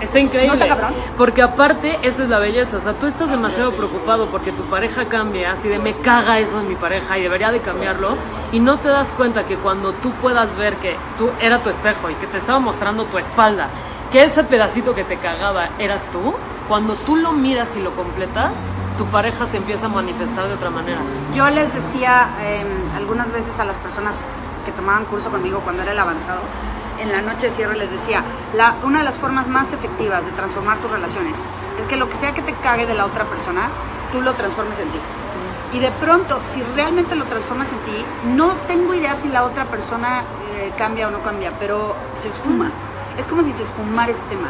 Está 0.00 0.18
increíble. 0.18 0.56
¿No 0.56 0.62
está 0.62 0.68
cabrón? 0.68 0.94
Porque 1.16 1.42
aparte, 1.42 1.98
esta 2.02 2.22
es 2.22 2.28
la 2.28 2.38
belleza. 2.38 2.76
O 2.76 2.80
sea, 2.80 2.92
tú 2.94 3.06
estás 3.06 3.30
demasiado 3.30 3.72
preocupado 3.72 4.28
porque 4.28 4.52
tu 4.52 4.62
pareja 4.64 5.06
cambia, 5.08 5.52
así 5.52 5.68
de 5.68 5.78
me 5.78 5.94
caga 5.94 6.38
eso 6.38 6.60
en 6.60 6.68
mi 6.68 6.74
pareja 6.74 7.18
y 7.18 7.22
debería 7.22 7.50
de 7.50 7.60
cambiarlo. 7.60 8.16
Y 8.52 8.60
no 8.60 8.78
te 8.78 8.88
das 8.88 9.12
cuenta 9.16 9.46
que 9.46 9.56
cuando 9.56 9.92
tú 9.92 10.10
puedas 10.12 10.56
ver 10.56 10.76
que 10.76 10.96
tú 11.18 11.30
era 11.40 11.62
tu 11.62 11.70
espejo 11.70 12.10
y 12.10 12.14
que 12.14 12.26
te 12.26 12.38
estaba 12.38 12.58
mostrando 12.58 13.04
tu 13.04 13.18
espalda, 13.18 13.68
que 14.12 14.22
ese 14.22 14.44
pedacito 14.44 14.94
que 14.94 15.04
te 15.04 15.16
cagaba 15.16 15.70
eras 15.78 16.08
tú, 16.10 16.34
cuando 16.68 16.94
tú 16.94 17.16
lo 17.16 17.32
miras 17.32 17.76
y 17.76 17.80
lo 17.80 17.94
completas, 17.94 18.66
tu 18.98 19.04
pareja 19.06 19.46
se 19.46 19.58
empieza 19.58 19.86
a 19.86 19.88
manifestar 19.88 20.48
de 20.48 20.54
otra 20.54 20.70
manera. 20.70 20.98
Yo 21.34 21.48
les 21.50 21.72
decía 21.72 22.28
em, 22.40 22.96
algunas 22.96 23.32
veces 23.32 23.58
a 23.60 23.64
las 23.64 23.76
personas 23.76 24.18
que 24.64 24.72
tomaban 24.72 25.04
curso 25.04 25.30
conmigo 25.30 25.60
cuando 25.60 25.82
era 25.82 25.92
el 25.92 25.98
avanzado, 25.98 26.40
en 27.00 27.12
la 27.12 27.20
noche 27.22 27.46
de 27.48 27.52
cierre 27.52 27.76
les 27.76 27.90
decía, 27.90 28.22
la, 28.54 28.74
una 28.84 29.00
de 29.00 29.04
las 29.04 29.16
formas 29.16 29.48
más 29.48 29.72
efectivas 29.72 30.24
de 30.24 30.30
transformar 30.32 30.78
tus 30.78 30.90
relaciones 30.90 31.34
es 31.78 31.86
que 31.86 31.96
lo 31.96 32.08
que 32.08 32.14
sea 32.16 32.32
que 32.32 32.42
te 32.42 32.52
cague 32.54 32.86
de 32.86 32.94
la 32.94 33.04
otra 33.04 33.24
persona, 33.24 33.68
tú 34.12 34.20
lo 34.20 34.34
transformes 34.34 34.78
en 34.78 34.88
ti. 34.90 34.98
Y 35.72 35.78
de 35.80 35.90
pronto, 35.90 36.40
si 36.54 36.62
realmente 36.74 37.14
lo 37.16 37.24
transformas 37.24 37.68
en 37.72 37.78
ti, 37.80 38.04
no 38.34 38.54
tengo 38.68 38.94
idea 38.94 39.14
si 39.16 39.28
la 39.28 39.42
otra 39.44 39.64
persona 39.66 40.22
eh, 40.54 40.72
cambia 40.78 41.08
o 41.08 41.10
no 41.10 41.20
cambia, 41.22 41.52
pero 41.58 41.94
se 42.14 42.28
esfuma. 42.28 42.70
Es 43.18 43.26
como 43.26 43.42
si 43.42 43.52
se 43.52 43.62
esfumara 43.64 44.10
ese 44.10 44.22
tema. 44.30 44.48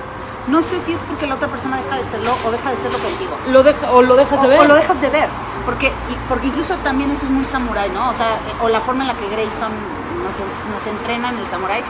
no 0.49 0.63
sé 0.63 0.79
si 0.79 0.93
es 0.93 1.01
porque 1.09 1.27
la 1.27 1.35
otra 1.35 1.49
persona 1.49 1.79
deja 1.79 1.97
de 1.97 2.05
serlo 2.05 2.31
o 2.47 2.51
deja 2.53 2.71
de 2.71 2.77
serlo 2.77 2.99
contigo. 2.99 3.33
Lo 3.49 3.63
deja, 3.65 3.91
o 3.91 4.03
lo 4.03 4.15
dejas 4.15 4.41
de 4.43 4.49
ver. 4.49 4.61
o 4.61 4.65
lo 4.65 4.75
dejas 4.75 5.01
de 5.01 5.09
ver. 5.11 5.29
Porque, 5.65 5.89
y- 5.89 6.19
porque 6.29 6.47
incluso 6.47 6.77
también 6.85 7.11
eso 7.11 7.25
es 7.25 7.31
muy 7.31 7.45
samurái, 7.45 7.91
¿no? 7.91 8.11
O 8.11 8.15
sea, 8.15 8.35
eh, 8.37 8.63
o 8.63 8.69
la 8.69 8.81
forma 8.81 9.03
en 9.03 9.09
la 9.09 9.15
que 9.15 9.29
Grayson 9.29 9.73
nos, 10.23 10.35
nos 10.73 10.87
entrena 10.87 11.31
en 11.31 11.39
el 11.39 11.47
samurái, 11.49 11.83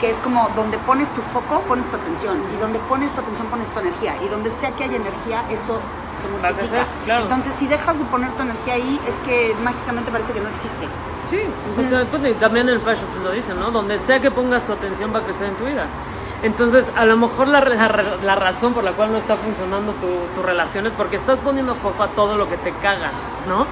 que 0.00 0.08
es 0.10 0.16
como 0.20 0.48
donde 0.56 0.78
pones 0.78 1.10
tu 1.10 1.20
foco, 1.20 1.60
pones 1.68 1.86
tu 1.90 1.96
atención. 1.96 2.42
Y 2.56 2.60
donde 2.60 2.78
pones 2.80 3.12
tu 3.12 3.20
atención, 3.20 3.46
pones 3.48 3.68
tu 3.70 3.80
energía. 3.80 4.14
Y 4.24 4.28
donde 4.28 4.50
sea 4.50 4.70
que 4.72 4.84
haya 4.84 4.96
energía, 4.96 5.44
eso 5.50 5.78
se 6.20 6.28
multiplica. 6.28 6.86
claro. 7.04 7.22
Entonces, 7.24 7.54
si 7.54 7.66
dejas 7.66 7.98
de 7.98 8.04
poner 8.06 8.30
tu 8.32 8.42
energía 8.42 8.74
ahí, 8.74 9.00
es 9.06 9.14
que 9.26 9.54
mágicamente 9.62 10.10
parece 10.10 10.32
que 10.32 10.40
no 10.40 10.48
existe. 10.48 10.86
Sí, 11.28 11.40
o 11.78 11.82
sea, 11.88 12.04
pues, 12.06 12.38
también 12.40 12.68
el 12.68 12.80
Passion 12.80 13.06
te 13.10 13.20
lo 13.20 13.30
dice, 13.30 13.54
¿no? 13.54 13.70
Donde 13.70 13.98
sea 13.98 14.20
que 14.20 14.30
pongas 14.30 14.64
tu 14.64 14.72
atención 14.72 15.12
va 15.14 15.18
a 15.18 15.22
crecer 15.22 15.48
en 15.48 15.54
tu 15.56 15.64
vida. 15.64 15.84
Entonces, 16.42 16.90
a 16.96 17.04
lo 17.04 17.16
mejor 17.18 17.48
la, 17.48 17.60
la- 17.60 18.16
la 18.22 18.34
razón 18.34 18.72
por 18.72 18.82
la 18.82 18.92
cual 18.92 19.12
no 19.12 19.18
está 19.18 19.36
funcionando 19.36 19.92
tu, 19.92 20.06
tu 20.34 20.42
relación 20.42 20.86
es 20.86 20.94
porque 20.94 21.16
estás 21.16 21.38
poniendo 21.40 21.74
foco 21.74 22.02
a 22.02 22.08
todo 22.08 22.36
lo 22.36 22.48
que 22.48 22.56
te 22.56 22.72
caga, 22.72 23.10
¿no? 23.46 23.66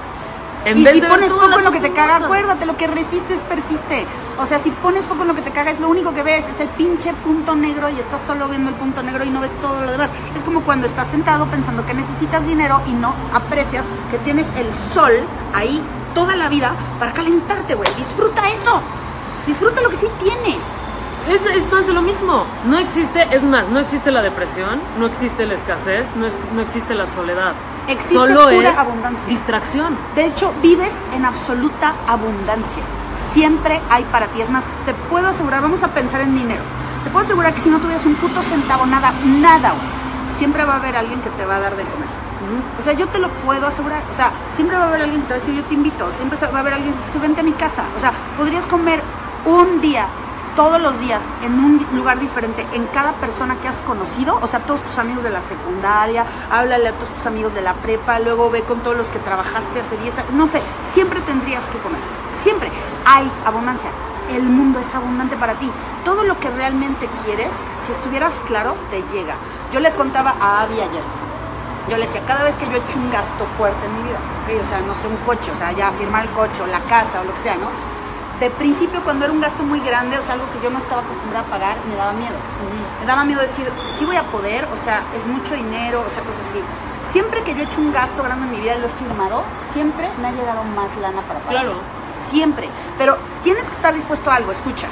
En 0.65 0.77
y 0.77 0.83
vez 0.83 0.93
si 0.95 1.01
de 1.01 1.07
pones 1.07 1.31
foco 1.31 1.45
en 1.57 1.63
lo 1.63 1.71
que 1.71 1.79
te 1.79 1.91
caga, 1.93 2.17
acuérdate, 2.17 2.65
lo 2.65 2.75
que 2.77 2.87
resistes 2.87 3.41
persiste. 3.43 4.05
O 4.37 4.45
sea, 4.45 4.59
si 4.59 4.71
pones 4.71 5.05
foco 5.05 5.21
en 5.23 5.29
lo 5.29 5.35
que 5.35 5.41
te 5.41 5.51
caga, 5.51 5.71
es 5.71 5.79
lo 5.79 5.89
único 5.89 6.13
que 6.13 6.21
ves, 6.23 6.47
es 6.49 6.59
el 6.59 6.67
pinche 6.69 7.13
punto 7.13 7.55
negro 7.55 7.89
y 7.89 7.99
estás 7.99 8.21
solo 8.27 8.47
viendo 8.49 8.69
el 8.69 8.75
punto 8.75 9.01
negro 9.01 9.23
y 9.23 9.29
no 9.29 9.39
ves 9.41 9.51
todo 9.61 9.81
lo 9.81 9.91
demás. 9.91 10.09
Es 10.35 10.43
como 10.43 10.61
cuando 10.61 10.85
estás 10.87 11.07
sentado 11.07 11.45
pensando 11.47 11.85
que 11.85 11.93
necesitas 11.93 12.45
dinero 12.45 12.81
y 12.87 12.91
no 12.91 13.15
aprecias 13.33 13.85
que 14.11 14.17
tienes 14.19 14.47
el 14.57 14.71
sol 14.73 15.11
ahí 15.53 15.81
toda 16.13 16.35
la 16.35 16.49
vida 16.49 16.73
para 16.99 17.13
calentarte, 17.13 17.75
güey. 17.75 17.89
Disfruta 17.97 18.47
eso. 18.49 18.81
Disfruta 19.47 19.81
lo 19.81 19.89
que 19.89 19.95
sí 19.95 20.07
tienes. 20.21 20.57
Es, 21.27 21.41
es 21.55 21.71
más 21.71 21.85
de 21.85 21.93
lo 21.93 22.01
mismo. 22.01 22.43
No 22.65 22.77
existe, 22.79 23.27
es 23.35 23.43
más, 23.43 23.67
no 23.67 23.79
existe 23.79 24.09
la 24.11 24.21
depresión, 24.21 24.79
no 24.97 25.05
existe 25.05 25.45
la 25.45 25.53
escasez, 25.55 26.07
no, 26.15 26.25
es- 26.25 26.39
no 26.53 26.61
existe 26.61 26.95
la 26.95 27.05
soledad. 27.07 27.53
Existe 27.89 28.15
Solo 28.15 28.49
pura 28.49 28.69
es 28.69 28.77
abundancia. 28.77 29.27
distracción. 29.27 29.97
De 30.15 30.25
hecho, 30.25 30.53
vives 30.61 30.93
en 31.13 31.25
absoluta 31.25 31.95
abundancia. 32.07 32.83
Siempre 33.33 33.81
hay 33.89 34.03
para 34.05 34.27
ti. 34.27 34.41
Es 34.41 34.49
más, 34.49 34.65
te 34.85 34.93
puedo 34.93 35.27
asegurar, 35.27 35.61
vamos 35.61 35.83
a 35.83 35.89
pensar 35.89 36.21
en 36.21 36.35
dinero. 36.35 36.61
Te 37.03 37.09
puedo 37.09 37.25
asegurar 37.25 37.53
que 37.53 37.61
si 37.61 37.69
no 37.69 37.79
tuvieras 37.79 38.05
un 38.05 38.15
puto 38.15 38.41
centavo, 38.41 38.85
nada, 38.85 39.11
nada, 39.25 39.71
güey, 39.71 39.87
siempre 40.37 40.63
va 40.65 40.73
a 40.73 40.77
haber 40.77 40.95
alguien 40.95 41.19
que 41.21 41.29
te 41.31 41.45
va 41.45 41.55
a 41.55 41.59
dar 41.59 41.75
de 41.75 41.83
comer. 41.83 42.07
O 42.79 42.83
sea, 42.83 42.93
yo 42.93 43.07
te 43.07 43.19
lo 43.19 43.29
puedo 43.29 43.67
asegurar. 43.67 44.01
O 44.11 44.15
sea, 44.15 44.31
siempre 44.53 44.77
va 44.77 44.85
a 44.85 44.87
haber 44.87 45.01
alguien 45.01 45.21
que 45.21 45.27
te 45.27 45.33
va 45.33 45.37
a 45.37 45.39
decir, 45.39 45.55
yo 45.55 45.63
te 45.63 45.73
invito. 45.73 46.09
Siempre 46.15 46.39
va 46.47 46.57
a 46.57 46.61
haber 46.61 46.73
alguien 46.73 46.93
que 46.93 46.99
te 46.99 47.05
dice, 47.07 47.19
vente 47.19 47.41
a 47.41 47.43
mi 47.43 47.51
casa. 47.53 47.83
O 47.97 47.99
sea, 47.99 48.13
podrías 48.37 48.65
comer 48.65 49.01
un 49.45 49.81
día, 49.81 50.07
todos 50.59 50.81
los 50.81 50.99
días, 50.99 51.21
en 51.41 51.57
un 51.57 51.87
lugar 51.93 52.19
diferente, 52.19 52.67
en 52.73 52.85
cada 52.87 53.13
persona 53.13 53.61
que 53.61 53.69
has 53.69 53.79
conocido. 53.79 54.37
O 54.41 54.47
sea, 54.47 54.59
todos 54.59 54.81
tus 54.83 54.97
amigos 54.97 55.23
de 55.23 55.29
la 55.29 55.39
secundaria, 55.39 56.25
háblale 56.51 56.89
a 56.89 56.91
todos 56.91 57.13
tus 57.13 57.25
amigos 57.27 57.53
de 57.53 57.61
la 57.61 57.75
prepa, 57.75 58.19
luego 58.19 58.49
ve 58.49 58.63
con 58.63 58.81
todos 58.81 58.97
los 58.97 59.07
que 59.07 59.19
trabajaste 59.19 59.79
hace 59.79 59.95
10 59.95 60.17
años. 60.17 60.33
No 60.33 60.47
sé, 60.47 60.61
siempre 60.91 61.21
tendrías 61.21 61.63
que 61.69 61.77
comer. 61.77 62.01
Siempre. 62.33 62.69
Hay 63.05 63.31
abundancia. 63.45 63.89
El 64.29 64.43
mundo 64.43 64.79
es 64.79 64.93
abundante 64.93 65.37
para 65.37 65.53
ti. 65.53 65.71
Todo 66.03 66.23
lo 66.23 66.37
que 66.41 66.49
realmente 66.49 67.07
quieres, 67.23 67.53
si 67.79 67.93
estuvieras 67.93 68.41
claro, 68.45 68.75
te 68.91 69.01
llega. 69.13 69.35
Yo 69.71 69.79
le 69.79 69.91
contaba 69.91 70.35
a 70.41 70.63
Abby 70.63 70.73
ayer. 70.73 71.03
Yo 71.89 71.95
le 71.95 72.05
decía, 72.05 72.21
cada 72.27 72.43
vez 72.43 72.55
que 72.55 72.65
yo 72.65 72.73
he 72.73 72.79
hecho 72.79 72.99
un 72.99 73.09
gasto 73.11 73.45
fuerte 73.57 73.85
en 73.85 73.95
mi 73.95 74.09
vida, 74.09 74.19
¿ok? 74.43 74.61
o 74.61 74.67
sea, 74.67 74.81
no 74.81 74.93
sé, 74.93 75.07
un 75.07 75.15
coche, 75.25 75.51
o 75.53 75.55
sea, 75.55 75.71
ya 75.71 75.89
firmar 75.93 76.25
el 76.25 76.31
coche 76.31 76.61
o 76.61 76.67
la 76.67 76.81
casa 76.81 77.21
o 77.21 77.23
lo 77.23 77.33
que 77.33 77.39
sea, 77.39 77.55
¿no? 77.55 77.98
De 78.39 78.49
principio, 78.49 79.03
cuando 79.03 79.25
era 79.25 79.33
un 79.33 79.41
gasto 79.41 79.63
muy 79.63 79.81
grande, 79.81 80.17
o 80.17 80.21
sea, 80.23 80.35
algo 80.35 80.45
que 80.53 80.63
yo 80.63 80.69
no 80.69 80.77
estaba 80.77 81.01
acostumbrada 81.01 81.45
a 81.45 81.49
pagar, 81.49 81.75
me 81.89 81.95
daba 81.95 82.13
miedo. 82.13 82.35
Me 83.01 83.05
daba 83.05 83.25
miedo 83.25 83.41
decir, 83.41 83.69
sí 83.89 84.05
voy 84.05 84.15
a 84.15 84.23
poder, 84.23 84.65
o 84.73 84.77
sea, 84.77 85.03
es 85.13 85.25
mucho 85.27 85.55
dinero, 85.55 86.05
o 86.07 86.13
sea, 86.13 86.23
cosas 86.23 86.45
así. 86.47 86.61
Siempre 87.03 87.43
que 87.43 87.53
yo 87.53 87.61
he 87.61 87.63
hecho 87.63 87.81
un 87.81 87.91
gasto 87.91 88.23
grande 88.23 88.45
en 88.45 88.51
mi 88.51 88.61
vida 88.61 88.75
y 88.77 88.79
lo 88.79 88.87
he 88.87 88.91
firmado, 88.91 89.43
siempre 89.73 90.09
me 90.21 90.29
ha 90.29 90.31
llegado 90.31 90.63
más 90.63 90.95
lana 90.97 91.21
para 91.21 91.39
pagar. 91.41 91.63
Claro. 91.63 91.79
Siempre. 92.29 92.69
Pero 92.97 93.17
tienes 93.43 93.65
que 93.65 93.75
estar 93.75 93.93
dispuesto 93.93 94.31
a 94.31 94.35
algo, 94.35 94.53
escucha, 94.53 94.87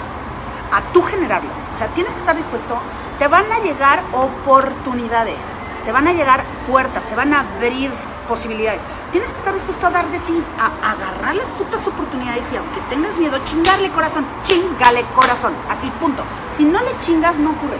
a 0.74 0.82
tú 0.92 1.02
generarlo. 1.04 1.52
O 1.74 1.78
sea, 1.78 1.88
tienes 1.90 2.14
que 2.14 2.20
estar 2.20 2.36
dispuesto, 2.36 2.82
te 3.18 3.28
van 3.28 3.50
a 3.50 3.60
llegar 3.60 4.04
oportunidades, 4.12 5.40
te 5.86 5.92
van 5.94 6.08
a 6.08 6.12
llegar 6.12 6.44
puertas, 6.70 7.04
se 7.06 7.16
van 7.16 7.34
a 7.34 7.42
abrir 7.42 7.92
posibilidades. 8.28 8.84
Tienes 9.12 9.32
que 9.32 9.38
estar 9.38 9.54
dispuesto 9.54 9.88
a 9.88 9.92
dar 9.92 10.08
de 10.10 10.20
ti, 10.20 10.44
a 10.60 10.92
agarrar 10.92 11.36
las 11.36 11.48
putas 11.50 11.86
oportunidades 11.88 12.52
y 12.52 12.58
aunque 12.58 12.82
tengas 12.90 13.18
miedo, 13.18 13.40
chingarle 13.46 13.90
corazón, 13.90 14.26
chingale 14.44 15.04
corazón, 15.16 15.54
así 15.70 15.90
punto. 16.00 16.24
Si 16.54 16.66
no 16.66 16.80
le 16.82 17.00
chingas, 17.00 17.38
no 17.38 17.52
ocurre. 17.52 17.78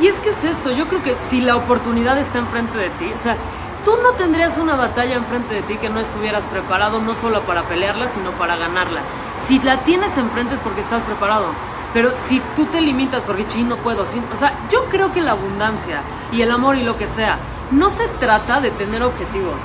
Y 0.00 0.06
es 0.06 0.18
que 0.20 0.30
es 0.30 0.44
esto, 0.44 0.70
yo 0.70 0.86
creo 0.86 1.02
que 1.02 1.16
si 1.16 1.40
la 1.40 1.56
oportunidad 1.56 2.18
está 2.18 2.38
enfrente 2.38 2.78
de 2.78 2.90
ti, 2.90 3.12
o 3.14 3.20
sea, 3.20 3.36
tú 3.84 3.96
no 4.02 4.12
tendrías 4.12 4.56
una 4.56 4.76
batalla 4.76 5.16
enfrente 5.16 5.54
de 5.54 5.62
ti 5.62 5.76
que 5.76 5.88
no 5.90 5.98
estuvieras 5.98 6.44
preparado 6.44 7.00
no 7.00 7.14
solo 7.14 7.42
para 7.42 7.64
pelearla, 7.64 8.06
sino 8.08 8.30
para 8.32 8.56
ganarla. 8.56 9.00
Si 9.44 9.58
la 9.58 9.78
tienes 9.78 10.16
enfrente 10.16 10.54
es 10.54 10.60
porque 10.60 10.82
estás 10.82 11.02
preparado. 11.02 11.46
Pero 11.94 12.12
si 12.18 12.40
tú 12.54 12.66
te 12.66 12.80
limitas 12.80 13.22
porque 13.22 13.48
ching, 13.48 13.68
no 13.68 13.76
puedo, 13.76 14.04
sí, 14.06 14.20
o 14.32 14.36
sea, 14.36 14.52
yo 14.70 14.84
creo 14.90 15.12
que 15.12 15.22
la 15.22 15.32
abundancia 15.32 16.02
y 16.32 16.42
el 16.42 16.50
amor 16.50 16.76
y 16.76 16.82
lo 16.82 16.98
que 16.98 17.06
sea, 17.06 17.38
no 17.70 17.88
se 17.88 18.06
trata 18.20 18.60
de 18.60 18.70
tener 18.70 19.02
objetivos. 19.02 19.56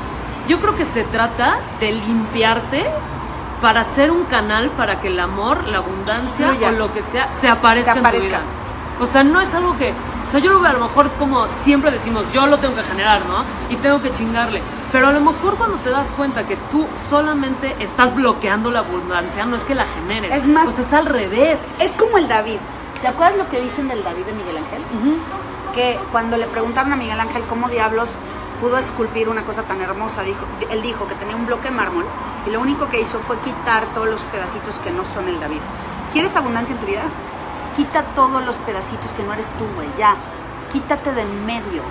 Yo 0.47 0.59
creo 0.59 0.75
que 0.75 0.85
se 0.85 1.03
trata 1.03 1.57
de 1.79 1.91
limpiarte 1.93 2.85
para 3.61 3.83
ser 3.85 4.11
un 4.11 4.25
canal 4.25 4.69
para 4.71 4.99
que 4.99 5.07
el 5.07 5.19
amor, 5.19 5.63
la 5.67 5.77
abundancia 5.77 6.49
Fluya. 6.49 6.69
o 6.69 6.71
lo 6.73 6.93
que 6.93 7.01
sea 7.01 7.31
se 7.31 7.47
aparezca, 7.47 7.93
Se 7.93 7.99
en 7.99 8.03
tu 8.03 8.09
aparezca. 8.09 8.37
vida. 8.39 8.41
O 8.99 9.07
sea, 9.07 9.23
no 9.23 9.39
es 9.41 9.53
algo 9.55 9.77
que. 9.77 9.91
O 10.27 10.31
sea, 10.31 10.39
yo 10.39 10.51
lo 10.51 10.59
veo 10.59 10.69
a 10.69 10.73
lo 10.73 10.79
mejor 10.79 11.09
como 11.19 11.47
siempre 11.53 11.91
decimos, 11.91 12.25
yo 12.33 12.45
lo 12.45 12.57
tengo 12.59 12.75
que 12.75 12.83
generar, 12.83 13.21
¿no? 13.25 13.43
Y 13.69 13.77
tengo 13.77 14.01
que 14.01 14.11
chingarle. 14.11 14.61
Pero 14.91 15.07
a 15.07 15.11
lo 15.11 15.19
mejor 15.21 15.55
cuando 15.55 15.77
te 15.77 15.89
das 15.89 16.11
cuenta 16.11 16.45
que 16.45 16.55
tú 16.71 16.85
solamente 17.09 17.75
estás 17.79 18.13
bloqueando 18.15 18.69
la 18.71 18.79
abundancia, 18.79 19.45
no 19.45 19.55
es 19.55 19.63
que 19.63 19.75
la 19.75 19.85
generes. 19.85 20.33
Es 20.33 20.45
más- 20.47 20.73
sea, 20.75 20.83
es 20.85 20.93
al 20.93 21.05
revés. 21.07 21.59
Es 21.79 21.91
como 21.91 22.17
el 22.17 22.27
David. 22.27 22.57
¿Te 23.01 23.07
acuerdas 23.07 23.37
lo 23.37 23.49
que 23.49 23.59
dicen 23.59 23.87
del 23.87 24.03
David 24.03 24.25
de 24.25 24.33
Miguel 24.33 24.57
Ángel? 24.57 24.81
Que 25.73 25.99
cuando 26.11 26.37
le 26.37 26.45
preguntaron 26.45 26.93
a 26.93 26.95
Miguel 26.95 27.19
Ángel 27.19 27.43
cómo 27.49 27.67
diablos 27.67 28.11
pudo 28.53 28.77
esculpir 28.77 29.29
una 29.29 29.43
cosa 29.43 29.63
tan 29.63 29.81
hermosa, 29.81 30.23
dijo, 30.23 30.45
él 30.69 30.81
dijo 30.81 31.07
que 31.07 31.15
tenía 31.15 31.35
un 31.35 31.45
bloque 31.45 31.69
de 31.69 31.75
mármol 31.75 32.05
y 32.45 32.51
lo 32.51 32.59
único 32.59 32.89
que 32.89 33.01
hizo 33.01 33.19
fue 33.19 33.37
quitar 33.39 33.85
todos 33.93 34.07
los 34.07 34.21
pedacitos 34.23 34.79
que 34.79 34.91
no 34.91 35.05
son 35.05 35.27
el 35.27 35.39
David. 35.39 35.61
¿Quieres 36.11 36.35
abundancia 36.35 36.73
en 36.73 36.79
tu 36.79 36.87
vida? 36.87 37.03
Quita 37.75 38.03
todos 38.15 38.45
los 38.45 38.55
pedacitos 38.57 39.11
que 39.13 39.23
no 39.23 39.33
eres 39.33 39.47
tú, 39.57 39.65
güey, 39.75 39.89
ya. 39.97 40.15
Quítate 40.71 41.11
de 41.13 41.21
en 41.21 41.45
medio. 41.45 41.81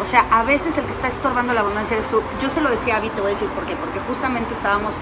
O 0.00 0.04
sea, 0.04 0.24
a 0.30 0.42
veces 0.42 0.78
el 0.78 0.84
que 0.84 0.92
está 0.92 1.08
estorbando 1.08 1.52
la 1.52 1.60
abundancia 1.60 1.96
eres 1.96 2.08
tú. 2.08 2.22
Yo 2.40 2.48
se 2.48 2.60
lo 2.60 2.70
decía 2.70 2.96
a 2.96 3.00
Vi, 3.00 3.10
te 3.10 3.20
voy 3.20 3.32
a 3.32 3.34
decir 3.34 3.48
por 3.48 3.64
qué. 3.66 3.74
Porque 3.76 3.98
justamente 4.06 4.54
estábamos, 4.54 4.94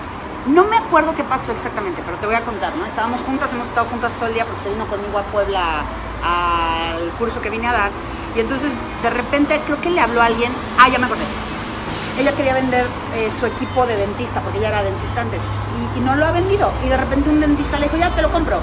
no 0.47 0.65
me 0.65 0.77
acuerdo 0.77 1.15
qué 1.15 1.23
pasó 1.23 1.53
exactamente, 1.53 2.03
pero 2.05 2.17
te 2.17 2.27
voy 2.27 2.35
a 2.35 2.45
contar, 2.45 2.75
¿no? 2.77 2.87
Estábamos 2.87 3.21
juntas, 3.21 3.53
hemos 3.53 3.69
estado 3.69 3.87
juntas 3.87 4.15
todo 4.15 4.27
el 4.29 4.35
día 4.35 4.47
porque 4.47 4.63
se 4.63 4.71
vino 4.71 4.87
conmigo 4.87 5.19
a 5.19 5.23
Puebla 5.23 5.83
al 6.25 7.11
curso 7.19 7.41
que 7.41 7.51
vine 7.51 7.69
a 7.69 7.73
dar. 7.73 7.91
Y 8.37 8.41
entonces, 8.41 8.71
de 9.03 9.11
repente, 9.11 9.61
creo 9.65 9.81
que 9.81 9.91
le 9.91 10.01
habló 10.01 10.21
a 10.23 10.27
alguien. 10.27 10.53
Ah, 10.79 10.89
ya 10.89 10.99
me 10.99 11.07
acordé. 11.07 11.25
Ella 12.19 12.33
quería 12.33 12.55
vender 12.55 12.87
eh, 13.15 13.31
su 13.39 13.47
equipo 13.47 13.87
de 13.87 13.97
dentista, 13.97 14.41
porque 14.41 14.59
ella 14.59 14.69
era 14.69 14.83
dentista 14.83 15.21
antes, 15.23 15.43
y, 15.95 15.99
y 15.99 16.03
no 16.03 16.15
lo 16.17 16.25
ha 16.27 16.33
vendido. 16.33 16.71
Y 16.85 16.89
de 16.89 16.97
repente 16.97 17.29
un 17.29 17.41
dentista 17.41 17.79
le 17.79 17.85
dijo, 17.87 17.97
ya 17.99 18.11
te 18.11 18.23
lo 18.23 18.31
compro. 18.31 18.59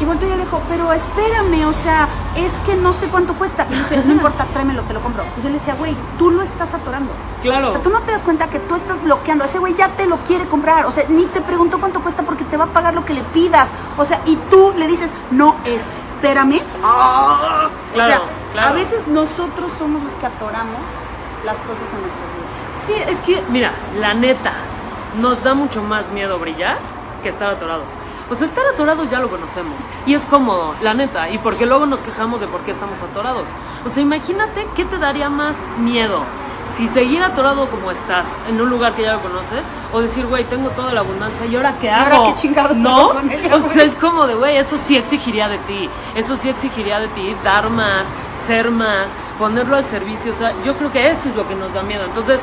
Y 0.00 0.04
volteó 0.04 0.26
y 0.26 0.32
le 0.32 0.38
dijo, 0.38 0.60
pero 0.68 0.92
espérame, 0.92 1.64
o 1.66 1.72
sea, 1.72 2.08
es 2.36 2.54
que 2.66 2.74
no 2.74 2.92
sé 2.92 3.06
cuánto 3.08 3.34
cuesta. 3.34 3.66
Y 3.70 3.74
dice, 3.74 4.02
no 4.04 4.12
importa, 4.12 4.44
tráemelo, 4.46 4.82
te 4.82 4.94
lo 4.94 5.00
compro. 5.00 5.22
Y 5.38 5.42
yo 5.42 5.48
le 5.48 5.54
decía, 5.54 5.74
güey, 5.74 5.96
tú 6.18 6.30
lo 6.30 6.42
estás 6.42 6.74
atorando. 6.74 7.12
Claro. 7.42 7.68
O 7.68 7.72
sea, 7.72 7.82
tú 7.82 7.90
no 7.90 8.00
te 8.00 8.10
das 8.10 8.22
cuenta 8.22 8.48
que 8.48 8.58
tú 8.58 8.74
estás 8.74 9.00
bloqueando. 9.02 9.44
Ese 9.44 9.58
güey 9.60 9.74
ya 9.74 9.88
te 9.90 10.06
lo 10.06 10.16
quiere 10.24 10.46
comprar. 10.48 10.86
O 10.86 10.92
sea, 10.92 11.04
ni 11.08 11.26
te 11.26 11.40
preguntó 11.40 11.78
cuánto 11.78 12.00
cuesta 12.02 12.24
porque 12.24 12.44
te 12.44 12.56
va 12.56 12.64
a 12.64 12.68
pagar 12.72 12.94
lo 12.94 13.04
que 13.04 13.14
le 13.14 13.22
pidas. 13.22 13.68
O 13.96 14.04
sea, 14.04 14.20
y 14.26 14.34
tú 14.50 14.72
le 14.76 14.88
dices, 14.88 15.08
no, 15.30 15.56
espérame. 15.64 16.62
Ah. 16.82 17.68
o 17.68 17.94
Claro, 17.94 18.10
sea, 18.12 18.22
claro. 18.52 18.70
a 18.70 18.72
veces 18.72 19.08
nosotros 19.08 19.72
somos 19.72 20.02
los 20.02 20.12
que 20.14 20.26
atoramos 20.26 20.82
las 21.44 21.58
cosas 21.58 21.92
en 21.92 22.00
nuestras 22.00 22.28
vidas. 22.34 22.86
Sí, 22.86 22.94
es 23.08 23.20
que, 23.20 23.42
mira, 23.50 23.72
la 24.00 24.14
neta, 24.14 24.52
nos 25.20 25.42
da 25.42 25.54
mucho 25.54 25.82
más 25.82 26.10
miedo 26.10 26.38
brillar 26.38 26.78
que 27.22 27.28
estar 27.28 27.50
atorados. 27.50 27.86
O 28.30 28.34
sea, 28.34 28.46
estar 28.46 28.64
atorados 28.66 29.10
ya 29.10 29.20
lo 29.20 29.28
conocemos. 29.28 29.74
Y 30.06 30.14
es 30.14 30.24
cómodo, 30.24 30.74
la 30.82 30.94
neta. 30.94 31.28
Y 31.30 31.38
porque 31.38 31.66
luego 31.66 31.86
nos 31.86 32.00
quejamos 32.00 32.40
de 32.40 32.46
por 32.46 32.62
qué 32.62 32.70
estamos 32.70 33.00
atorados. 33.02 33.48
O 33.84 33.90
sea, 33.90 34.02
imagínate 34.02 34.66
qué 34.74 34.84
te 34.84 34.98
daría 34.98 35.28
más 35.28 35.56
miedo. 35.78 36.24
Si 36.68 36.88
seguir 36.88 37.22
atorado 37.22 37.68
como 37.68 37.90
estás 37.90 38.26
en 38.48 38.60
un 38.60 38.70
lugar 38.70 38.94
que 38.94 39.02
ya 39.02 39.14
lo 39.14 39.20
conoces, 39.20 39.64
o 39.92 40.00
decir, 40.00 40.26
güey, 40.26 40.44
tengo 40.44 40.70
toda 40.70 40.92
la 40.94 41.00
abundancia, 41.00 41.44
¿y 41.46 41.56
ahora 41.56 41.74
qué 41.80 41.90
ahora 41.90 42.16
hago? 42.16 42.26
qué 42.26 42.40
chingados 42.40 42.76
¿No? 42.78 43.10
con 43.10 43.30
ella, 43.30 43.56
o 43.56 43.60
sea, 43.60 43.84
es 43.84 43.94
como 43.96 44.26
de, 44.26 44.34
güey, 44.34 44.56
eso 44.56 44.76
sí 44.78 44.96
exigiría 44.96 45.48
de 45.48 45.58
ti. 45.58 45.88
Eso 46.14 46.36
sí 46.36 46.48
exigiría 46.48 47.00
de 47.00 47.08
ti 47.08 47.36
dar 47.44 47.68
más, 47.68 48.06
ser 48.46 48.70
más, 48.70 49.08
ponerlo 49.38 49.76
al 49.76 49.84
servicio. 49.84 50.32
O 50.32 50.34
sea, 50.34 50.52
yo 50.64 50.76
creo 50.76 50.92
que 50.92 51.10
eso 51.10 51.28
es 51.28 51.36
lo 51.36 51.46
que 51.46 51.54
nos 51.54 51.74
da 51.74 51.82
miedo. 51.82 52.04
Entonces, 52.04 52.40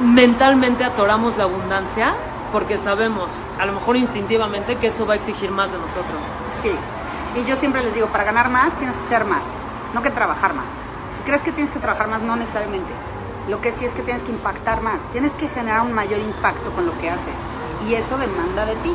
mentalmente 0.00 0.84
atoramos 0.84 1.36
la 1.36 1.44
abundancia 1.44 2.14
porque 2.52 2.78
sabemos, 2.78 3.32
a 3.58 3.66
lo 3.66 3.72
mejor 3.72 3.96
instintivamente, 3.96 4.76
que 4.76 4.86
eso 4.86 5.04
va 5.06 5.14
a 5.14 5.16
exigir 5.16 5.50
más 5.50 5.72
de 5.72 5.78
nosotros. 5.78 6.20
Sí. 6.62 6.70
Y 7.34 7.44
yo 7.44 7.56
siempre 7.56 7.82
les 7.82 7.94
digo, 7.94 8.06
para 8.06 8.22
ganar 8.22 8.48
más 8.48 8.78
tienes 8.78 8.96
que 8.96 9.02
ser 9.02 9.24
más, 9.24 9.42
no 9.92 10.02
que 10.02 10.10
trabajar 10.10 10.54
más. 10.54 10.66
Si 11.10 11.20
¿Crees 11.22 11.42
que 11.42 11.50
tienes 11.50 11.72
que 11.72 11.80
trabajar 11.80 12.06
más? 12.06 12.22
No 12.22 12.36
necesariamente. 12.36 12.92
Lo 13.48 13.60
que 13.60 13.72
sí 13.72 13.84
es 13.84 13.92
que 13.92 14.02
tienes 14.02 14.22
que 14.22 14.32
impactar 14.32 14.80
más. 14.80 15.02
Tienes 15.12 15.34
que 15.34 15.48
generar 15.48 15.82
un 15.82 15.92
mayor 15.92 16.18
impacto 16.20 16.70
con 16.72 16.86
lo 16.86 16.98
que 16.98 17.10
haces. 17.10 17.38
Y 17.88 17.94
eso 17.94 18.16
demanda 18.16 18.64
de 18.64 18.76
ti. 18.76 18.94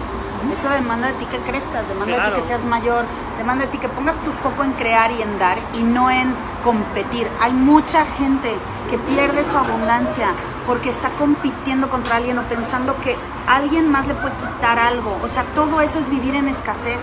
Eso 0.52 0.70
demanda 0.70 1.08
de 1.08 1.14
ti 1.14 1.26
que 1.26 1.38
crezcas, 1.40 1.88
demanda 1.88 2.18
de 2.18 2.30
ti 2.30 2.36
que 2.38 2.42
seas 2.42 2.64
mayor, 2.64 3.06
demanda 3.38 3.66
de 3.66 3.72
ti 3.72 3.78
que 3.78 3.90
pongas 3.90 4.16
tu 4.24 4.32
foco 4.32 4.64
en 4.64 4.72
crear 4.74 5.12
y 5.12 5.22
en 5.22 5.38
dar 5.38 5.58
y 5.74 5.84
no 5.84 6.10
en 6.10 6.34
competir. 6.64 7.28
Hay 7.42 7.52
mucha 7.52 8.06
gente 8.06 8.56
que 8.90 8.98
pierde 8.98 9.44
su 9.44 9.58
abundancia 9.58 10.30
porque 10.66 10.90
está 10.90 11.10
compitiendo 11.12 11.90
contra 11.90 12.16
alguien 12.16 12.40
o 12.40 12.44
pensando 12.44 13.00
que 13.02 13.16
alguien 13.48 13.92
más 13.92 14.08
le 14.08 14.16
puede 14.16 14.34
quitar 14.36 14.80
algo. 14.80 15.20
O 15.24 15.28
sea, 15.28 15.44
todo 15.56 15.82
eso 15.82 16.00
es 16.00 16.10
vivir 16.10 16.36
en 16.36 16.48
escasez. 16.48 17.02